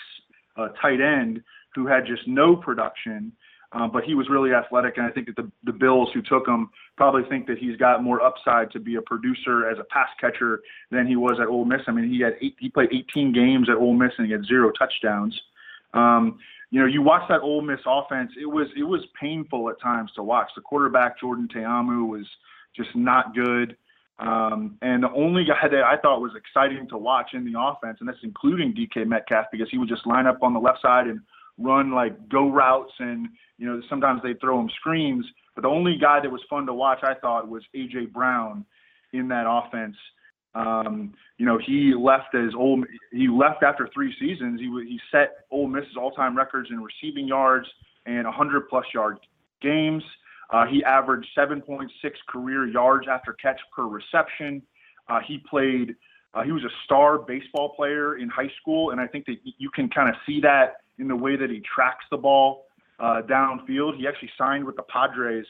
tight 0.80 1.00
end, 1.00 1.42
who 1.74 1.86
had 1.86 2.06
just 2.06 2.26
no 2.26 2.56
production. 2.56 3.32
Uh, 3.72 3.86
but 3.86 4.02
he 4.02 4.14
was 4.14 4.28
really 4.28 4.52
athletic, 4.52 4.96
and 4.96 5.06
I 5.06 5.10
think 5.10 5.26
that 5.26 5.36
the, 5.36 5.50
the 5.62 5.72
Bills 5.72 6.10
who 6.12 6.22
took 6.22 6.46
him 6.46 6.70
probably 6.96 7.22
think 7.28 7.46
that 7.46 7.58
he's 7.58 7.76
got 7.76 8.02
more 8.02 8.20
upside 8.20 8.70
to 8.72 8.80
be 8.80 8.96
a 8.96 9.02
producer 9.02 9.70
as 9.70 9.78
a 9.78 9.84
pass 9.84 10.08
catcher 10.20 10.60
than 10.90 11.06
he 11.06 11.14
was 11.14 11.38
at 11.40 11.46
Ole 11.46 11.64
Miss. 11.64 11.82
I 11.86 11.92
mean, 11.92 12.10
he 12.10 12.20
had 12.20 12.34
eight, 12.40 12.56
he 12.58 12.68
played 12.68 12.88
18 12.92 13.32
games 13.32 13.68
at 13.70 13.76
Ole 13.76 13.94
Miss 13.94 14.10
and 14.18 14.26
he 14.26 14.32
had 14.32 14.44
zero 14.44 14.72
touchdowns. 14.76 15.40
Um, 15.94 16.40
you 16.70 16.80
know, 16.80 16.86
you 16.86 17.00
watch 17.00 17.22
that 17.28 17.42
Ole 17.42 17.62
Miss 17.62 17.80
offense; 17.86 18.32
it 18.40 18.46
was 18.46 18.68
it 18.76 18.84
was 18.84 19.00
painful 19.20 19.68
at 19.70 19.80
times 19.80 20.10
to 20.16 20.22
watch. 20.22 20.50
The 20.54 20.62
quarterback 20.62 21.18
Jordan 21.18 21.48
Ta'amu 21.48 22.08
was 22.08 22.26
just 22.76 22.90
not 22.94 23.34
good. 23.34 23.76
Um, 24.20 24.76
and 24.82 25.02
the 25.02 25.10
only 25.12 25.44
guy 25.44 25.66
that 25.68 25.82
I 25.82 25.96
thought 25.96 26.20
was 26.20 26.32
exciting 26.36 26.88
to 26.90 26.98
watch 26.98 27.30
in 27.32 27.50
the 27.50 27.58
offense, 27.58 27.98
and 28.00 28.08
that's 28.08 28.18
including 28.22 28.74
DK 28.74 29.06
Metcalf, 29.06 29.46
because 29.50 29.68
he 29.70 29.78
would 29.78 29.88
just 29.88 30.06
line 30.06 30.26
up 30.26 30.42
on 30.42 30.52
the 30.52 30.60
left 30.60 30.82
side 30.82 31.06
and 31.06 31.20
run 31.60 31.92
like 31.92 32.28
go 32.28 32.50
routes 32.50 32.92
and 32.98 33.28
you 33.58 33.66
know 33.66 33.80
sometimes 33.88 34.20
they 34.22 34.34
throw 34.34 34.58
him 34.60 34.70
screens 34.80 35.24
but 35.54 35.62
the 35.62 35.68
only 35.68 35.96
guy 36.00 36.20
that 36.20 36.30
was 36.30 36.40
fun 36.48 36.66
to 36.66 36.74
watch 36.74 37.00
i 37.02 37.14
thought 37.14 37.48
was 37.48 37.62
aj 37.76 38.12
brown 38.12 38.64
in 39.12 39.28
that 39.28 39.46
offense. 39.48 39.96
Um, 40.54 41.14
you 41.38 41.46
know 41.46 41.58
he 41.64 41.94
left 41.96 42.34
as 42.34 42.54
old 42.56 42.84
he 43.12 43.28
left 43.28 43.62
after 43.62 43.88
three 43.94 44.14
seasons. 44.18 44.60
He 44.60 44.66
he 44.66 45.00
set 45.12 45.44
Ole 45.50 45.68
Miss's 45.68 45.96
all-time 45.96 46.36
records 46.36 46.70
in 46.70 46.82
receiving 46.82 47.28
yards 47.28 47.68
and 48.06 48.24
100 48.24 48.68
plus 48.68 48.84
yard 48.92 49.18
games. 49.62 50.02
Uh, 50.52 50.66
he 50.66 50.82
averaged 50.82 51.28
7.6 51.38 51.86
career 52.28 52.66
yards 52.66 53.06
after 53.08 53.34
catch 53.34 53.60
per 53.74 53.84
reception. 53.84 54.60
Uh, 55.08 55.20
he 55.26 55.38
played 55.48 55.94
uh, 56.34 56.42
he 56.42 56.50
was 56.50 56.64
a 56.64 56.70
star 56.84 57.18
baseball 57.18 57.74
player 57.76 58.16
in 58.18 58.28
high 58.28 58.50
school 58.60 58.90
and 58.90 59.00
i 59.00 59.06
think 59.06 59.26
that 59.26 59.36
you 59.44 59.70
can 59.70 59.88
kind 59.88 60.08
of 60.08 60.14
see 60.26 60.40
that 60.40 60.76
in 61.00 61.08
the 61.08 61.16
way 61.16 61.36
that 61.36 61.50
he 61.50 61.60
tracks 61.60 62.04
the 62.10 62.16
ball 62.16 62.66
uh, 62.98 63.22
downfield. 63.22 63.96
He 63.96 64.06
actually 64.06 64.30
signed 64.36 64.64
with 64.64 64.76
the 64.76 64.82
Padres 64.82 65.46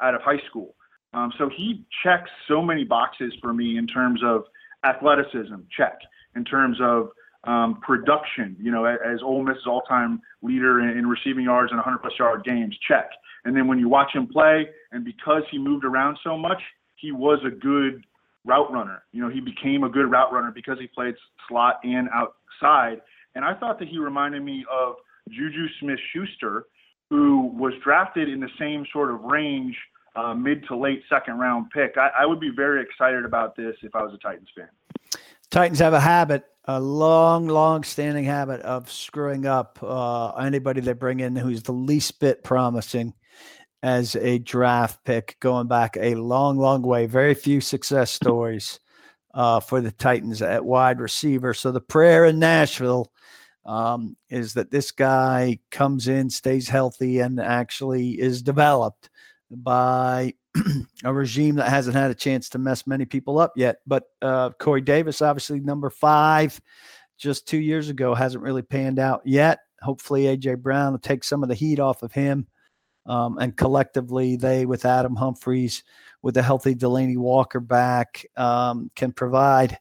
out 0.00 0.14
of 0.14 0.22
high 0.22 0.40
school. 0.48 0.74
Um, 1.12 1.32
so 1.38 1.48
he 1.48 1.84
checks 2.04 2.30
so 2.46 2.62
many 2.62 2.84
boxes 2.84 3.32
for 3.40 3.52
me 3.52 3.78
in 3.78 3.86
terms 3.86 4.20
of 4.22 4.44
athleticism, 4.84 5.56
check. 5.76 5.98
In 6.36 6.44
terms 6.44 6.78
of 6.80 7.10
um, 7.44 7.80
production. 7.80 8.56
You 8.60 8.70
know, 8.70 8.84
as 8.84 9.22
Ole 9.22 9.42
Miss's 9.42 9.66
all-time 9.66 10.20
leader 10.42 10.80
in, 10.80 10.98
in 10.98 11.06
receiving 11.06 11.44
yards 11.44 11.72
and 11.72 11.78
100 11.78 11.98
plus 11.98 12.12
yard 12.18 12.44
games, 12.44 12.76
check. 12.86 13.10
And 13.44 13.56
then 13.56 13.66
when 13.66 13.78
you 13.78 13.88
watch 13.88 14.14
him 14.14 14.26
play, 14.26 14.68
and 14.92 15.04
because 15.04 15.42
he 15.50 15.58
moved 15.58 15.84
around 15.84 16.18
so 16.22 16.36
much, 16.36 16.60
he 16.96 17.12
was 17.12 17.38
a 17.44 17.50
good 17.50 18.04
route 18.44 18.70
runner. 18.70 19.02
You 19.12 19.22
know, 19.22 19.30
he 19.30 19.40
became 19.40 19.84
a 19.84 19.88
good 19.88 20.10
route 20.10 20.32
runner 20.32 20.52
because 20.54 20.78
he 20.78 20.86
played 20.86 21.14
slot 21.48 21.80
and 21.82 22.08
outside. 22.14 23.00
And 23.34 23.44
I 23.44 23.54
thought 23.54 23.78
that 23.78 23.88
he 23.88 23.98
reminded 23.98 24.42
me 24.42 24.64
of 24.70 24.96
Juju 25.28 25.66
Smith 25.80 25.98
Schuster, 26.12 26.66
who 27.10 27.46
was 27.54 27.72
drafted 27.82 28.28
in 28.28 28.40
the 28.40 28.48
same 28.58 28.86
sort 28.92 29.10
of 29.10 29.20
range, 29.22 29.76
uh, 30.16 30.34
mid 30.34 30.66
to 30.68 30.76
late 30.76 31.02
second 31.08 31.38
round 31.38 31.70
pick. 31.70 31.96
I, 31.96 32.10
I 32.20 32.26
would 32.26 32.40
be 32.40 32.50
very 32.54 32.82
excited 32.82 33.24
about 33.24 33.56
this 33.56 33.76
if 33.82 33.94
I 33.94 34.02
was 34.02 34.14
a 34.14 34.18
Titans 34.18 34.48
fan. 34.56 34.68
Titans 35.50 35.80
have 35.80 35.94
a 35.94 36.00
habit, 36.00 36.44
a 36.64 36.80
long, 36.80 37.48
long 37.48 37.82
standing 37.82 38.24
habit 38.24 38.60
of 38.60 38.90
screwing 38.90 39.46
up 39.46 39.78
uh, 39.82 40.30
anybody 40.32 40.80
they 40.80 40.92
bring 40.92 41.20
in 41.20 41.34
who's 41.34 41.62
the 41.62 41.72
least 41.72 42.20
bit 42.20 42.44
promising 42.44 43.14
as 43.82 44.14
a 44.16 44.38
draft 44.38 45.04
pick, 45.04 45.36
going 45.40 45.66
back 45.66 45.96
a 45.98 46.14
long, 46.14 46.58
long 46.58 46.82
way. 46.82 47.06
Very 47.06 47.34
few 47.34 47.60
success 47.60 48.10
stories 48.10 48.78
uh, 49.34 49.60
for 49.60 49.80
the 49.80 49.92
Titans 49.92 50.42
at 50.42 50.64
wide 50.64 51.00
receiver. 51.00 51.54
So 51.54 51.72
the 51.72 51.80
prayer 51.80 52.24
in 52.24 52.38
Nashville 52.38 53.12
um, 53.64 54.16
is 54.28 54.54
that 54.54 54.70
this 54.70 54.90
guy 54.90 55.58
comes 55.70 56.08
in, 56.08 56.30
stays 56.30 56.68
healthy, 56.68 57.20
and 57.20 57.38
actually 57.40 58.20
is 58.20 58.42
developed 58.42 59.10
by 59.50 60.34
a 61.04 61.12
regime 61.12 61.56
that 61.56 61.68
hasn't 61.68 61.96
had 61.96 62.10
a 62.10 62.14
chance 62.14 62.48
to 62.50 62.58
mess 62.58 62.86
many 62.86 63.04
people 63.04 63.38
up 63.38 63.52
yet. 63.56 63.76
But 63.86 64.04
uh, 64.22 64.50
Corey 64.58 64.80
Davis, 64.80 65.22
obviously 65.22 65.60
number 65.60 65.90
five, 65.90 66.60
just 67.18 67.46
two 67.46 67.58
years 67.58 67.88
ago, 67.88 68.14
hasn't 68.14 68.42
really 68.42 68.62
panned 68.62 68.98
out 68.98 69.22
yet. 69.24 69.60
Hopefully, 69.82 70.24
AJ 70.24 70.58
Brown 70.58 70.92
will 70.92 70.98
take 70.98 71.24
some 71.24 71.42
of 71.42 71.48
the 71.48 71.54
heat 71.54 71.78
off 71.78 72.02
of 72.02 72.12
him. 72.12 72.46
Um, 73.06 73.38
and 73.38 73.56
collectively, 73.56 74.36
they, 74.36 74.66
with 74.66 74.84
Adam 74.84 75.16
Humphries, 75.16 75.84
with 76.22 76.36
a 76.36 76.42
healthy 76.42 76.74
Delanie 76.74 77.16
Walker 77.16 77.60
back, 77.60 78.24
um, 78.36 78.90
can 78.94 79.12
provide 79.12 79.78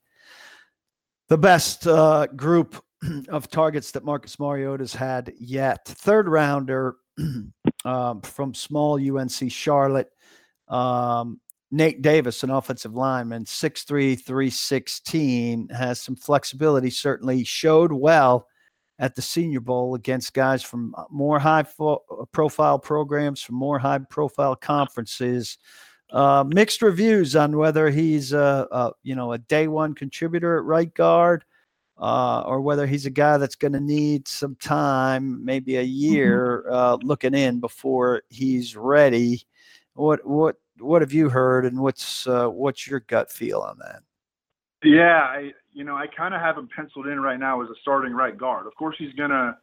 the 1.27 1.37
best 1.37 1.87
uh, 1.87 2.27
group 2.35 2.83
of 3.29 3.49
targets 3.49 3.91
that 3.91 4.03
Marcus 4.03 4.39
Mariota's 4.39 4.93
had 4.93 5.33
yet. 5.39 5.85
Third 5.85 6.27
rounder 6.27 6.95
um, 7.85 8.21
from 8.21 8.53
small 8.53 8.99
UNC 8.99 9.51
Charlotte. 9.51 10.09
Um, 10.67 11.39
Nate 11.71 12.01
Davis, 12.01 12.43
an 12.43 12.49
offensive 12.49 12.95
lineman, 12.95 13.45
6'3, 13.45 14.19
316, 14.19 15.69
has 15.69 16.01
some 16.01 16.15
flexibility, 16.15 16.89
certainly 16.89 17.43
showed 17.43 17.91
well 17.91 18.47
at 18.97 19.15
the 19.15 19.21
Senior 19.21 19.59
Bowl 19.59 19.93
against 19.95 20.33
guys 20.33 20.63
from 20.63 20.95
uh, 20.97 21.03
more 21.11 21.37
high 21.37 21.63
fo- 21.63 22.27
profile 22.31 22.79
programs, 22.79 23.41
from 23.41 23.55
more 23.55 23.77
high 23.77 23.99
profile 23.99 24.55
conferences. 24.55 25.57
Uh, 26.11 26.43
mixed 26.47 26.81
reviews 26.81 27.35
on 27.35 27.55
whether 27.55 27.89
he's 27.89 28.33
a, 28.33 28.67
a, 28.71 28.91
you 29.03 29.15
know 29.15 29.33
a 29.33 29.37
day 29.37 29.67
one 29.67 29.93
contributor 29.93 30.57
at 30.57 30.63
right 30.63 30.93
guard 30.95 31.45
uh, 31.99 32.41
or 32.45 32.61
whether 32.61 32.87
he's 32.87 33.05
a 33.05 33.11
guy 33.11 33.37
that's 33.37 33.55
going 33.55 33.73
to 33.73 33.79
need 33.79 34.27
some 34.27 34.55
time, 34.55 35.43
maybe 35.43 35.75
a 35.75 35.83
mm-hmm. 35.83 36.13
year, 36.13 36.65
uh, 36.69 36.97
looking 37.01 37.33
in 37.33 37.59
before 37.59 38.23
he's 38.29 38.75
ready. 38.75 39.41
What 39.93 40.25
what 40.25 40.55
what 40.79 41.01
have 41.01 41.11
you 41.11 41.27
heard, 41.27 41.65
and 41.65 41.79
what's 41.79 42.25
uh, 42.25 42.47
what's 42.47 42.87
your 42.87 43.01
gut 43.01 43.31
feel 43.31 43.59
on 43.59 43.77
that? 43.79 44.01
Yeah, 44.81 45.19
I 45.19 45.51
you 45.73 45.83
know 45.83 45.97
I 45.97 46.07
kind 46.07 46.33
of 46.33 46.39
have 46.39 46.57
him 46.57 46.69
penciled 46.73 47.07
in 47.07 47.19
right 47.19 47.39
now 47.39 47.61
as 47.61 47.69
a 47.69 47.75
starting 47.81 48.13
right 48.13 48.37
guard. 48.37 48.65
Of 48.65 48.75
course, 48.75 48.95
he's 48.97 49.13
going 49.13 49.31
to 49.31 49.57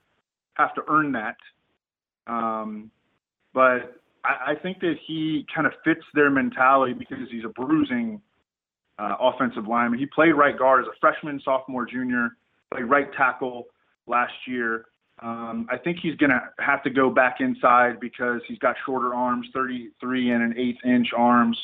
have 0.55 0.75
to 0.75 0.83
earn 0.89 1.13
that, 1.13 1.37
um, 2.27 2.91
but 3.55 3.99
I, 4.27 4.53
I 4.53 4.55
think 4.55 4.81
that 4.81 4.95
he 5.07 5.47
kind 5.55 5.67
of 5.67 5.73
fits 5.85 6.03
their 6.15 6.31
mentality 6.31 6.93
because 6.93 7.19
he's 7.31 7.45
a 7.45 7.49
bruising 7.49 8.21
uh, 8.99 9.17
offensive 9.21 9.67
lineman. 9.67 9.99
He 9.99 10.07
played 10.07 10.33
right 10.33 10.59
guard 10.59 10.85
as 10.85 10.89
a 10.89 10.99
freshman, 11.01 11.41
sophomore, 11.45 11.87
junior, 11.87 12.31
played 12.73 12.85
right 12.85 13.13
tackle 13.13 13.67
last 14.07 14.33
year. 14.47 14.87
Um, 15.23 15.67
I 15.71 15.79
think 15.79 15.99
he's 16.03 16.17
going 16.17 16.31
to 16.31 16.41
have 16.59 16.83
to 16.83 16.91
go 16.91 17.09
back 17.11 17.37
inside 17.41 18.01
because 18.01 18.41
he's 18.47 18.59
got 18.59 18.77
shorter 18.85 19.15
arms, 19.15 19.47
33 19.55 20.31
and 20.31 20.43
an 20.43 20.55
eighth 20.59 20.85
inch 20.85 21.09
arms. 21.17 21.59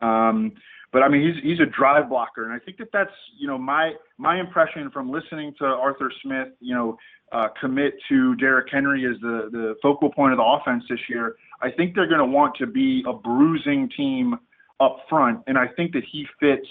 Um, 0.00 0.52
but 0.94 1.02
I 1.02 1.08
mean, 1.08 1.26
he's 1.26 1.42
he's 1.42 1.58
a 1.58 1.66
drive 1.66 2.08
blocker, 2.08 2.44
and 2.44 2.52
I 2.52 2.64
think 2.64 2.78
that 2.78 2.90
that's 2.92 3.10
you 3.36 3.48
know 3.48 3.58
my 3.58 3.94
my 4.16 4.38
impression 4.38 4.92
from 4.92 5.10
listening 5.10 5.52
to 5.58 5.64
Arthur 5.64 6.10
Smith, 6.22 6.48
you 6.60 6.72
know, 6.72 6.96
uh, 7.32 7.48
commit 7.60 7.94
to 8.08 8.36
Derrick 8.36 8.68
Henry 8.70 9.04
as 9.04 9.20
the 9.20 9.48
the 9.50 9.74
focal 9.82 10.08
point 10.08 10.32
of 10.32 10.38
the 10.38 10.44
offense 10.44 10.84
this 10.88 11.00
year. 11.08 11.34
I 11.60 11.72
think 11.72 11.96
they're 11.96 12.06
going 12.06 12.20
to 12.20 12.24
want 12.24 12.54
to 12.58 12.66
be 12.66 13.02
a 13.08 13.12
bruising 13.12 13.90
team 13.96 14.36
up 14.78 14.98
front, 15.10 15.40
and 15.48 15.58
I 15.58 15.66
think 15.66 15.92
that 15.94 16.04
he 16.12 16.28
fits 16.38 16.68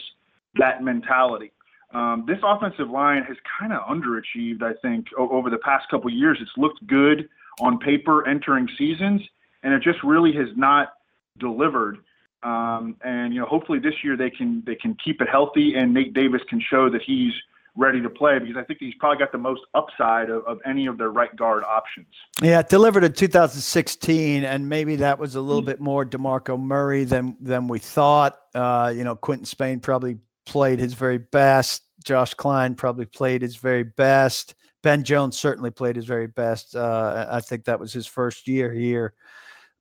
that 0.55 0.81
mentality. 0.81 1.51
Um, 1.93 2.23
this 2.25 2.39
offensive 2.43 2.89
line 2.89 3.23
has 3.23 3.35
kind 3.59 3.73
of 3.73 3.81
underachieved, 3.81 4.63
I 4.63 4.71
think, 4.81 5.07
o- 5.19 5.29
over 5.31 5.49
the 5.49 5.57
past 5.57 5.89
couple 5.91 6.09
years. 6.09 6.37
It's 6.41 6.49
looked 6.55 6.87
good 6.87 7.27
on 7.59 7.77
paper 7.77 8.25
entering 8.25 8.69
seasons, 8.77 9.21
and 9.63 9.73
it 9.73 9.83
just 9.83 10.01
really 10.01 10.31
has 10.31 10.47
not 10.55 10.93
delivered. 11.39 11.97
Um, 12.43 12.97
and 13.03 13.33
you 13.33 13.39
know, 13.39 13.45
hopefully 13.45 13.79
this 13.79 13.95
year 14.03 14.17
they 14.17 14.29
can 14.29 14.63
they 14.65 14.75
can 14.75 14.95
keep 15.03 15.21
it 15.21 15.29
healthy, 15.29 15.75
and 15.75 15.93
Nate 15.93 16.13
Davis 16.13 16.41
can 16.49 16.61
show 16.61 16.89
that 16.89 17.01
he's 17.01 17.33
ready 17.75 18.01
to 18.01 18.09
play 18.09 18.37
because 18.37 18.55
I 18.55 18.63
think 18.63 18.79
he's 18.79 18.93
probably 18.95 19.17
got 19.17 19.31
the 19.31 19.37
most 19.37 19.61
upside 19.73 20.29
of, 20.29 20.43
of 20.45 20.59
any 20.65 20.85
of 20.85 20.97
their 20.97 21.09
right 21.09 21.35
guard 21.35 21.63
options. 21.63 22.07
Yeah, 22.41 22.61
delivered 22.61 23.03
in 23.03 23.13
2016, 23.13 24.43
and 24.43 24.69
maybe 24.69 24.97
that 24.97 25.17
was 25.17 25.35
a 25.35 25.41
little 25.41 25.61
mm-hmm. 25.61 25.71
bit 25.71 25.79
more 25.79 26.05
Demarco 26.05 26.59
Murray 26.59 27.03
than 27.03 27.37
than 27.39 27.67
we 27.67 27.79
thought. 27.79 28.37
Uh, 28.53 28.93
you 28.95 29.03
know, 29.03 29.15
Quinton 29.15 29.45
Spain 29.45 29.79
probably 29.79 30.17
played 30.45 30.79
his 30.79 30.93
very 30.93 31.17
best. 31.17 31.83
Josh 32.03 32.33
Kline 32.33 32.75
probably 32.75 33.05
played 33.05 33.41
his 33.41 33.55
very 33.55 33.83
best. 33.83 34.55
Ben 34.81 35.05
Jones 35.05 35.39
certainly 35.39 35.71
played 35.71 35.95
his 35.95 36.05
very 36.05 36.27
best. 36.27 36.75
Uh, 36.75 37.25
I 37.31 37.39
think 37.39 37.63
that 37.65 37.79
was 37.79 37.93
his 37.93 38.05
first 38.05 38.49
year 38.49 38.73
here 38.73 39.13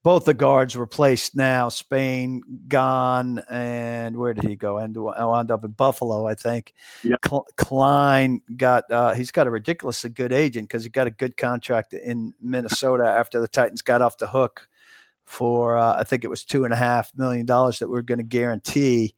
both 0.02 0.24
the 0.24 0.34
guards 0.34 0.76
replaced 0.76 1.36
now. 1.36 1.68
Spain 1.68 2.42
gone, 2.66 3.42
and 3.48 4.16
where 4.16 4.34
did 4.34 4.44
he 4.44 4.56
go? 4.56 4.78
And 4.78 4.96
wound 4.96 5.50
up 5.50 5.64
in 5.64 5.70
Buffalo, 5.70 6.26
I 6.26 6.34
think. 6.34 6.74
Yeah. 7.04 7.16
Kline 7.56 8.40
got 8.56 8.90
uh, 8.90 9.14
he's 9.14 9.30
got 9.30 9.46
a 9.46 9.50
ridiculously 9.50 10.10
good 10.10 10.32
agent 10.32 10.68
because 10.68 10.82
he 10.82 10.90
got 10.90 11.06
a 11.06 11.10
good 11.10 11.36
contract 11.36 11.94
in 11.94 12.34
Minnesota 12.40 13.04
after 13.04 13.40
the 13.40 13.48
Titans 13.48 13.82
got 13.82 14.02
off 14.02 14.18
the 14.18 14.26
hook 14.26 14.68
for 15.24 15.78
uh, 15.78 15.96
I 15.98 16.04
think 16.04 16.24
it 16.24 16.28
was 16.28 16.44
two 16.44 16.64
and 16.64 16.74
a 16.74 16.76
half 16.76 17.12
million 17.16 17.46
dollars 17.46 17.78
that 17.78 17.88
we 17.88 17.98
are 17.98 18.02
going 18.02 18.18
to 18.18 18.24
guarantee. 18.24 19.14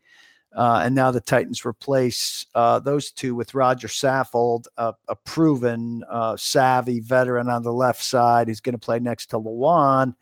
Uh, 0.54 0.82
and 0.84 0.94
now 0.94 1.10
the 1.10 1.20
Titans 1.20 1.64
replace 1.64 2.46
uh, 2.54 2.78
those 2.78 3.10
two 3.10 3.34
with 3.34 3.54
Roger 3.54 3.88
Saffold, 3.88 4.66
a, 4.76 4.94
a 5.08 5.16
proven 5.16 6.04
uh, 6.08 6.36
savvy 6.36 7.00
veteran 7.00 7.48
on 7.48 7.64
the 7.64 7.72
left 7.72 8.00
side. 8.00 8.46
He's 8.46 8.60
going 8.60 8.74
to 8.74 8.78
play 8.78 9.00
next 9.00 9.30
to 9.30 9.40
Lewan 9.40 10.14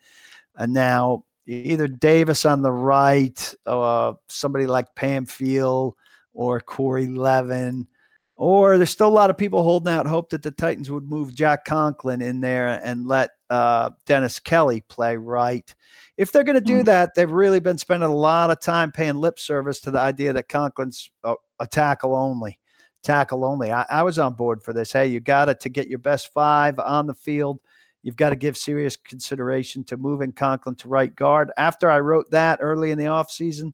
and 0.57 0.73
now 0.73 1.25
either 1.47 1.87
Davis 1.87 2.45
on 2.45 2.61
the 2.61 2.71
right, 2.71 3.53
uh, 3.65 4.13
somebody 4.29 4.65
like 4.65 4.95
Pamphile 4.95 5.93
or 6.33 6.59
Corey 6.59 7.07
Levin, 7.07 7.87
or 8.35 8.77
there's 8.77 8.89
still 8.89 9.07
a 9.07 9.09
lot 9.09 9.29
of 9.29 9.37
people 9.37 9.63
holding 9.63 9.93
out 9.93 10.07
hope 10.07 10.29
that 10.31 10.41
the 10.41 10.51
Titans 10.51 10.89
would 10.89 11.07
move 11.09 11.35
Jack 11.35 11.65
Conklin 11.65 12.21
in 12.21 12.41
there 12.41 12.81
and 12.83 13.07
let 13.07 13.31
uh, 13.49 13.91
Dennis 14.05 14.39
Kelly 14.39 14.81
play 14.89 15.15
right. 15.17 15.73
If 16.17 16.31
they're 16.31 16.43
going 16.43 16.55
to 16.55 16.61
do 16.61 16.81
mm. 16.81 16.85
that, 16.85 17.13
they've 17.15 17.29
really 17.29 17.59
been 17.59 17.77
spending 17.77 18.09
a 18.09 18.15
lot 18.15 18.49
of 18.49 18.59
time 18.59 18.91
paying 18.91 19.15
lip 19.15 19.39
service 19.39 19.79
to 19.81 19.91
the 19.91 19.99
idea 19.99 20.33
that 20.33 20.49
Conklin's 20.49 21.09
a, 21.23 21.35
a 21.59 21.67
tackle 21.67 22.15
only. 22.15 22.59
Tackle 23.03 23.43
only. 23.45 23.71
I, 23.71 23.85
I 23.89 24.03
was 24.03 24.17
on 24.17 24.33
board 24.33 24.63
for 24.63 24.73
this. 24.73 24.91
Hey, 24.91 25.07
you 25.07 25.19
got 25.19 25.49
it 25.49 25.59
to 25.61 25.69
get 25.69 25.87
your 25.87 25.99
best 25.99 26.31
five 26.33 26.79
on 26.79 27.05
the 27.05 27.13
field 27.13 27.59
You've 28.03 28.17
got 28.17 28.29
to 28.29 28.35
give 28.35 28.57
serious 28.57 28.97
consideration 28.97 29.83
to 29.85 29.97
moving 29.97 30.33
Conklin 30.33 30.75
to 30.75 30.89
right 30.89 31.13
guard. 31.15 31.51
After 31.57 31.89
I 31.89 31.99
wrote 31.99 32.29
that 32.31 32.59
early 32.61 32.91
in 32.91 32.97
the 32.97 33.05
offseason, 33.05 33.73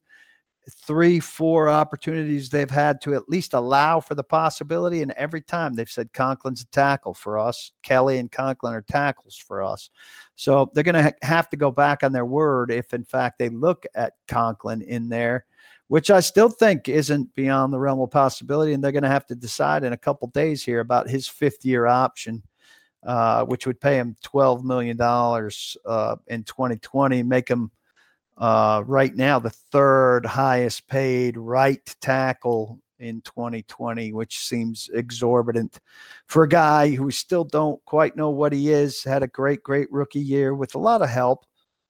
three, 0.69 1.19
four 1.19 1.67
opportunities 1.67 2.49
they've 2.49 2.69
had 2.69 3.01
to 3.01 3.15
at 3.15 3.27
least 3.27 3.53
allow 3.53 3.99
for 3.99 4.15
the 4.15 4.23
possibility. 4.23 5.01
And 5.01 5.11
every 5.13 5.41
time 5.41 5.73
they've 5.73 5.89
said 5.89 6.13
Conklin's 6.13 6.61
a 6.61 6.67
tackle 6.67 7.13
for 7.13 7.39
us. 7.39 7.71
Kelly 7.83 8.19
and 8.19 8.31
Conklin 8.31 8.73
are 8.73 8.81
tackles 8.81 9.35
for 9.35 9.63
us. 9.63 9.89
So 10.35 10.71
they're 10.73 10.83
going 10.83 10.95
to 10.95 11.03
ha- 11.03 11.27
have 11.27 11.49
to 11.49 11.57
go 11.57 11.71
back 11.71 12.03
on 12.03 12.11
their 12.11 12.25
word 12.25 12.71
if, 12.71 12.93
in 12.93 13.03
fact, 13.03 13.39
they 13.39 13.49
look 13.49 13.85
at 13.95 14.13
Conklin 14.27 14.81
in 14.81 15.09
there, 15.09 15.45
which 15.87 16.11
I 16.11 16.19
still 16.19 16.49
think 16.49 16.87
isn't 16.87 17.33
beyond 17.35 17.73
the 17.73 17.79
realm 17.79 17.99
of 17.99 18.11
possibility. 18.11 18.73
And 18.73 18.83
they're 18.83 18.91
going 18.91 19.03
to 19.03 19.09
have 19.09 19.25
to 19.27 19.35
decide 19.35 19.83
in 19.83 19.93
a 19.93 19.97
couple 19.97 20.27
days 20.29 20.63
here 20.63 20.81
about 20.81 21.09
his 21.09 21.27
fifth 21.27 21.65
year 21.65 21.87
option 21.87 22.43
uh, 23.03 23.45
which 23.45 23.65
would 23.65 23.79
pay 23.79 23.95
him 23.95 24.15
$12 24.23 24.63
million 24.63 24.99
uh, 25.01 26.15
in 26.27 26.43
2020, 26.43 27.23
make 27.23 27.47
him 27.47 27.71
uh, 28.37 28.83
right 28.85 29.15
now 29.15 29.37
the 29.39 29.49
third 29.49 30.25
highest 30.25 30.87
paid 30.87 31.37
right 31.37 31.95
tackle 32.01 32.79
in 32.99 33.21
2020, 33.21 34.13
which 34.13 34.39
seems 34.39 34.89
exorbitant 34.93 35.79
for 36.27 36.43
a 36.43 36.49
guy 36.49 36.89
who 36.89 37.11
still 37.11 37.43
don't 37.43 37.83
quite 37.85 38.15
know 38.15 38.29
what 38.29 38.53
he 38.53 38.71
is. 38.71 39.03
Had 39.03 39.23
a 39.23 39.27
great, 39.27 39.63
great 39.63 39.91
rookie 39.91 40.19
year 40.19 40.53
with 40.53 40.75
a 40.75 40.79
lot 40.79 41.01
of 41.01 41.09
help, 41.09 41.45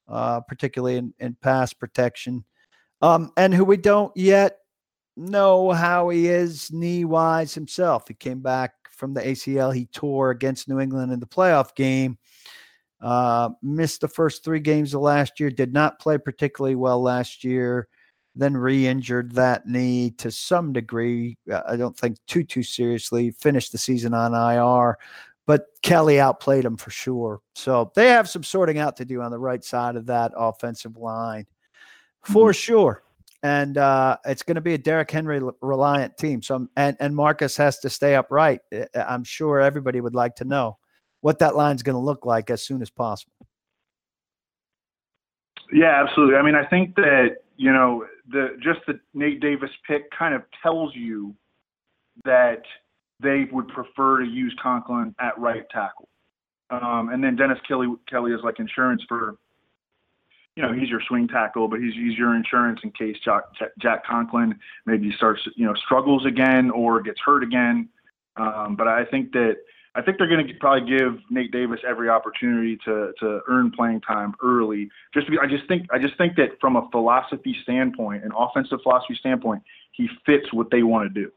uh, 0.08 0.42
particularly 0.42 0.98
in, 0.98 1.14
in 1.20 1.36
pass 1.42 1.74
protection, 1.74 2.44
um, 3.02 3.32
and 3.38 3.54
who 3.54 3.66
we 3.66 3.78
don't 3.78 4.16
yet 4.16 4.58
know 5.18 5.72
how 5.72 6.10
he 6.10 6.28
is 6.28 6.72
knee 6.72 7.06
wise 7.06 7.54
himself. 7.54 8.08
He 8.08 8.14
came 8.14 8.40
back 8.40 8.74
from 9.00 9.14
the 9.14 9.22
ACL 9.22 9.74
he 9.74 9.86
tore 9.88 10.30
against 10.30 10.68
New 10.68 10.80
England 10.80 11.12
in 11.12 11.20
the 11.20 11.26
playoff 11.26 11.74
game. 11.74 12.18
Uh, 13.02 13.50
missed 13.64 14.02
the 14.02 14.08
first 14.08 14.44
three 14.44 14.60
games 14.60 14.94
of 14.94 15.02
last 15.02 15.40
year, 15.40 15.50
did 15.50 15.74
not 15.74 16.00
play 16.00 16.18
particularly 16.18 16.76
well 16.76 17.02
last 17.02 17.46
year, 17.46 17.88
then 18.36 18.56
re 18.56 18.86
injured 18.86 19.32
that 19.32 19.66
knee 19.66 20.12
to 20.12 20.30
some 20.30 20.74
degree. 20.74 21.38
Uh, 21.50 21.62
I 21.66 21.78
don't 21.78 21.98
think 21.98 22.18
too, 22.28 22.44
too 22.44 22.62
seriously. 22.62 23.32
Finished 23.32 23.72
the 23.72 23.78
season 23.78 24.14
on 24.14 24.34
IR, 24.34 24.98
but 25.48 25.68
Kelly 25.82 26.20
outplayed 26.20 26.66
him 26.66 26.76
for 26.76 26.92
sure. 26.92 27.40
So 27.56 27.92
they 27.96 28.10
have 28.10 28.28
some 28.28 28.44
sorting 28.44 28.80
out 28.80 28.98
to 28.98 29.06
do 29.06 29.22
on 29.22 29.32
the 29.32 29.40
right 29.40 29.64
side 29.64 29.96
of 29.96 30.06
that 30.08 30.34
offensive 30.36 30.98
line 30.98 31.48
for 32.26 32.52
mm-hmm. 32.52 32.56
sure 32.56 33.04
and 33.44 33.78
uh, 33.78 34.18
it's 34.26 34.44
going 34.44 34.56
to 34.56 34.62
be 34.62 34.74
a 34.74 34.78
Derrick 34.78 35.10
Henry 35.10 35.42
reliant 35.62 36.18
team. 36.18 36.42
So, 36.42 36.68
and 36.76 36.98
and 37.00 37.16
Marcus 37.16 37.56
has 37.58 37.80
to 37.80 37.90
stay 37.90 38.16
upright. 38.16 38.60
I'm 38.94 39.24
sure 39.24 39.60
everybody 39.60 40.02
would 40.02 40.16
like 40.16 40.36
to 40.36 40.46
know 40.46 40.78
what 41.22 41.40
that 41.40 41.56
line's 41.56 41.84
going 41.84 41.96
to 41.96 42.02
look 42.02 42.26
like 42.26 42.50
as 42.50 42.62
soon 42.62 42.82
as 42.82 42.90
possible. 42.90 43.34
Yeah, 45.72 46.04
absolutely. 46.04 46.36
I 46.36 46.42
mean, 46.42 46.56
I 46.56 46.66
think 46.66 46.96
that 46.96 47.38
you 47.58 47.72
know 47.72 48.06
the 48.30 48.58
just 48.62 48.80
the 48.88 49.00
Nate 49.14 49.40
Davis 49.40 49.70
pick 49.88 50.10
kind 50.12 50.34
of 50.34 50.44
tells 50.62 50.96
you 50.96 51.36
that 52.26 52.62
they 53.22 53.46
would 53.52 53.68
prefer 53.70 54.20
to 54.20 54.26
use 54.26 54.56
Conklin 54.62 55.16
at 55.20 55.38
right 55.38 55.64
tackle, 55.72 56.10
um, 56.70 57.10
and 57.10 57.24
then 57.24 57.36
Dennis 57.36 57.60
Kelly 57.68 57.88
Kelly 58.10 58.32
is 58.32 58.40
like 58.44 58.60
insurance 58.60 59.04
for 59.08 59.36
you 60.60 60.66
know, 60.66 60.74
he's 60.74 60.90
your 60.90 61.00
swing 61.08 61.26
tackle, 61.26 61.70
but 61.70 61.80
he's, 61.80 61.94
he's 61.94 62.18
your 62.18 62.36
insurance 62.36 62.82
in 62.84 62.92
case 62.92 63.16
Jack, 63.24 63.44
Jack 63.80 64.06
Conklin 64.06 64.60
maybe 64.86 65.10
starts, 65.16 65.40
you 65.56 65.66
know, 65.66 65.74
struggles 65.74 66.26
again 66.26 66.70
or 66.70 67.02
gets 67.02 67.22
hurt 67.26 67.44
again. 67.44 67.88
Um, 68.36 68.76
but 68.76 68.86
I 68.86 69.06
think 69.06 69.32
that 69.32 69.56
I 69.96 70.02
think 70.02 70.18
they're 70.18 70.28
going 70.28 70.46
to 70.46 70.54
probably 70.56 70.90
give 70.90 71.18
Nate 71.30 71.54
Davis 71.54 71.80
every 71.88 72.10
opportunity 72.10 72.78
to 72.84 73.14
to 73.22 73.40
earn 73.48 73.72
playing 73.72 74.02
time 74.02 74.36
early. 74.44 74.90
Just 75.14 75.30
because 75.30 75.40
I 75.42 75.50
just 75.50 75.66
think 75.70 75.88
I 75.94 75.98
just 75.98 76.18
think 76.18 76.36
that 76.36 76.60
from 76.60 76.76
a 76.76 76.90
philosophy 76.92 77.56
standpoint, 77.64 78.26
an 78.26 78.32
offensive 78.38 78.80
philosophy 78.84 79.16
standpoint, 79.16 79.64
he 79.94 80.10
fits 80.26 80.52
what 80.52 80.70
they 80.72 80.84
want 80.84 81.14
to 81.14 81.22
do. 81.22 81.32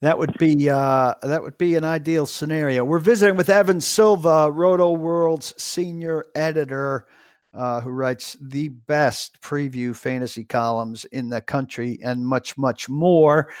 That 0.00 0.18
would 0.18 0.36
be 0.38 0.70
uh, 0.70 1.14
that 1.22 1.42
would 1.42 1.58
be 1.58 1.74
an 1.74 1.84
ideal 1.84 2.24
scenario. 2.24 2.84
We're 2.86 3.00
visiting 3.00 3.36
with 3.36 3.50
Evan 3.50 3.82
Silva, 3.82 4.50
Rotoworld's 4.50 5.54
senior 5.62 6.26
editor 6.34 7.06
uh, 7.52 7.80
who 7.80 7.90
writes 7.90 8.36
the 8.40 8.68
best 8.68 9.40
preview 9.40 9.94
fantasy 9.94 10.44
columns 10.44 11.04
in 11.06 11.28
the 11.28 11.40
country 11.40 11.98
and 12.02 12.24
much, 12.24 12.56
much 12.56 12.88
more. 12.88 13.52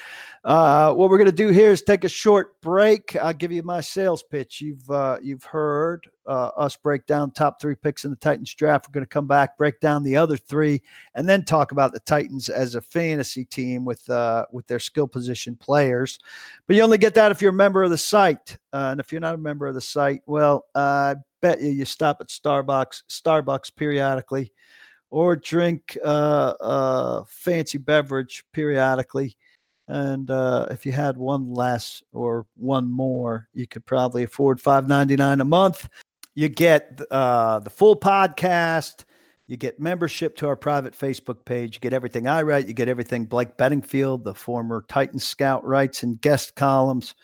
Uh, 0.42 0.94
what 0.94 1.10
we're 1.10 1.18
going 1.18 1.26
to 1.26 1.32
do 1.32 1.48
here 1.48 1.70
is 1.70 1.82
take 1.82 2.04
a 2.04 2.08
short 2.08 2.58
break. 2.62 3.14
I'll 3.16 3.34
give 3.34 3.52
you 3.52 3.62
my 3.62 3.82
sales 3.82 4.22
pitch. 4.22 4.60
You've 4.62 4.90
uh, 4.90 5.18
you've 5.20 5.44
heard 5.44 6.08
uh, 6.26 6.50
us 6.56 6.76
break 6.76 7.04
down 7.04 7.32
top 7.32 7.60
three 7.60 7.74
picks 7.74 8.04
in 8.04 8.10
the 8.10 8.16
Titans 8.16 8.54
draft. 8.54 8.88
We're 8.88 8.92
going 8.92 9.04
to 9.04 9.08
come 9.08 9.26
back, 9.26 9.58
break 9.58 9.80
down 9.80 10.02
the 10.02 10.16
other 10.16 10.38
three, 10.38 10.80
and 11.14 11.28
then 11.28 11.44
talk 11.44 11.72
about 11.72 11.92
the 11.92 12.00
Titans 12.00 12.48
as 12.48 12.74
a 12.74 12.80
fantasy 12.80 13.44
team 13.44 13.84
with 13.84 14.08
uh, 14.08 14.46
with 14.50 14.66
their 14.66 14.78
skill 14.78 15.06
position 15.06 15.56
players. 15.56 16.18
But 16.66 16.76
you 16.76 16.82
only 16.82 16.98
get 16.98 17.14
that 17.14 17.32
if 17.32 17.42
you're 17.42 17.50
a 17.50 17.54
member 17.54 17.82
of 17.82 17.90
the 17.90 17.98
site, 17.98 18.56
uh, 18.72 18.88
and 18.92 19.00
if 19.00 19.12
you're 19.12 19.20
not 19.20 19.34
a 19.34 19.38
member 19.38 19.66
of 19.66 19.74
the 19.74 19.80
site, 19.82 20.22
well, 20.24 20.64
bet 21.40 21.60
you 21.60 21.70
you 21.70 21.84
stop 21.84 22.18
at 22.20 22.28
Starbucks 22.28 23.02
Starbucks 23.08 23.74
periodically, 23.74 24.52
or 25.10 25.36
drink 25.36 25.96
uh, 26.04 26.54
a 26.60 27.24
fancy 27.28 27.78
beverage 27.78 28.44
periodically 28.52 29.36
and 29.90 30.30
uh, 30.30 30.66
if 30.70 30.86
you 30.86 30.92
had 30.92 31.16
one 31.18 31.52
less 31.52 32.00
or 32.12 32.46
one 32.54 32.88
more, 32.88 33.48
you 33.52 33.66
could 33.66 33.84
probably 33.84 34.22
afford 34.22 34.60
five 34.60 34.86
ninety 34.86 35.16
nine 35.16 35.40
a 35.40 35.44
month. 35.44 35.88
You 36.36 36.48
get 36.48 37.00
uh, 37.10 37.58
the 37.58 37.70
full 37.70 37.96
podcast. 37.96 39.04
You 39.48 39.56
get 39.56 39.80
membership 39.80 40.36
to 40.36 40.46
our 40.46 40.54
private 40.54 40.96
Facebook 40.96 41.44
page. 41.44 41.74
You 41.74 41.80
get 41.80 41.92
everything 41.92 42.28
I 42.28 42.42
write. 42.42 42.68
You 42.68 42.72
get 42.72 42.88
everything 42.88 43.24
Blake 43.24 43.56
Beddingfield, 43.56 44.22
the 44.22 44.32
former 44.32 44.84
Titan 44.88 45.18
scout, 45.18 45.66
writes 45.66 46.04
in 46.04 46.14
guest 46.14 46.54
columns. 46.54 47.16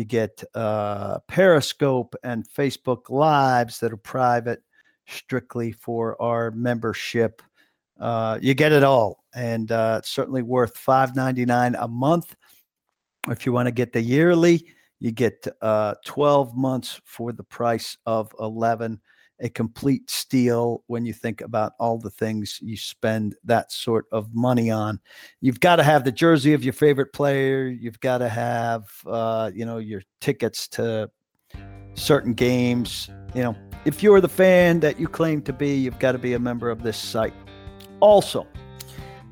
You 0.00 0.06
get 0.06 0.42
uh, 0.54 1.18
Periscope 1.28 2.16
and 2.24 2.48
Facebook 2.48 3.10
Lives 3.10 3.80
that 3.80 3.92
are 3.92 3.98
private, 3.98 4.62
strictly 5.06 5.72
for 5.72 6.16
our 6.22 6.50
membership. 6.52 7.42
Uh, 8.00 8.38
you 8.40 8.54
get 8.54 8.72
it 8.72 8.82
all, 8.82 9.22
and 9.34 9.70
uh, 9.70 9.96
it's 9.98 10.08
certainly 10.08 10.40
worth 10.40 10.74
five 10.78 11.14
ninety 11.14 11.44
nine 11.44 11.74
a 11.74 11.86
month. 11.86 12.34
If 13.28 13.44
you 13.44 13.52
want 13.52 13.66
to 13.66 13.72
get 13.72 13.92
the 13.92 14.00
yearly, 14.00 14.68
you 15.00 15.12
get 15.12 15.46
uh, 15.60 15.96
twelve 16.02 16.56
months 16.56 16.98
for 17.04 17.32
the 17.32 17.44
price 17.44 17.98
of 18.06 18.32
eleven. 18.40 19.02
A 19.40 19.48
complete 19.48 20.10
steal 20.10 20.84
when 20.86 21.04
you 21.04 21.12
think 21.12 21.40
about 21.40 21.72
all 21.80 21.98
the 21.98 22.10
things 22.10 22.58
you 22.62 22.76
spend 22.76 23.36
that 23.44 23.72
sort 23.72 24.06
of 24.12 24.34
money 24.34 24.70
on. 24.70 25.00
You've 25.40 25.60
got 25.60 25.76
to 25.76 25.82
have 25.82 26.04
the 26.04 26.12
jersey 26.12 26.52
of 26.52 26.62
your 26.62 26.74
favorite 26.74 27.12
player. 27.12 27.66
You've 27.66 28.00
got 28.00 28.18
to 28.18 28.28
have, 28.28 28.90
uh, 29.06 29.50
you 29.54 29.64
know, 29.64 29.78
your 29.78 30.02
tickets 30.20 30.68
to 30.68 31.10
certain 31.94 32.34
games. 32.34 33.08
You 33.34 33.42
know, 33.42 33.56
if 33.84 34.02
you're 34.02 34.20
the 34.20 34.28
fan 34.28 34.80
that 34.80 35.00
you 35.00 35.08
claim 35.08 35.42
to 35.42 35.52
be, 35.52 35.74
you've 35.74 35.98
got 35.98 36.12
to 36.12 36.18
be 36.18 36.34
a 36.34 36.38
member 36.38 36.70
of 36.70 36.82
this 36.82 36.98
site 36.98 37.34
also. 38.00 38.46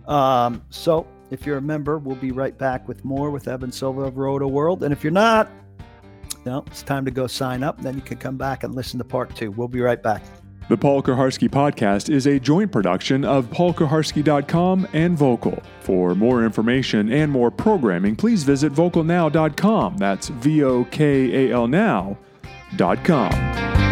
Um, 0.06 0.62
so 0.70 1.06
if 1.30 1.44
you're 1.44 1.58
a 1.58 1.62
member, 1.62 1.98
we'll 1.98 2.16
be 2.16 2.32
right 2.32 2.56
back 2.56 2.88
with 2.88 3.04
more 3.04 3.30
with 3.30 3.48
Evan 3.48 3.72
Silva 3.72 4.02
of 4.02 4.14
Rotoworld. 4.14 4.82
And 4.82 4.92
if 4.92 5.04
you're 5.04 5.12
not, 5.12 5.50
no, 6.44 6.64
it's 6.66 6.82
time 6.82 7.04
to 7.04 7.10
go 7.10 7.26
sign 7.26 7.62
up. 7.62 7.80
Then 7.80 7.94
you 7.94 8.02
can 8.02 8.18
come 8.18 8.36
back 8.36 8.64
and 8.64 8.74
listen 8.74 8.98
to 8.98 9.04
part 9.04 9.34
two. 9.34 9.50
We'll 9.50 9.68
be 9.68 9.80
right 9.80 10.02
back. 10.02 10.22
The 10.68 10.76
Paul 10.76 11.02
Kuharsky 11.02 11.48
podcast 11.48 12.10
is 12.10 12.26
a 12.26 12.38
joint 12.38 12.70
production 12.70 13.24
of 13.24 13.46
paulkuharsky.com 13.46 14.88
and 14.92 15.16
Vokal. 15.16 15.62
For 15.80 16.14
more 16.14 16.44
information 16.44 17.10
and 17.10 17.32
more 17.32 17.50
programming, 17.50 18.16
please 18.16 18.44
visit 18.44 18.74
vokalnow.com. 18.74 19.96
That's 19.96 20.28
V 20.28 20.64
O 20.64 20.84
K 20.84 21.48
A 21.48 21.54
L 21.54 21.68
now.com. 21.68 23.87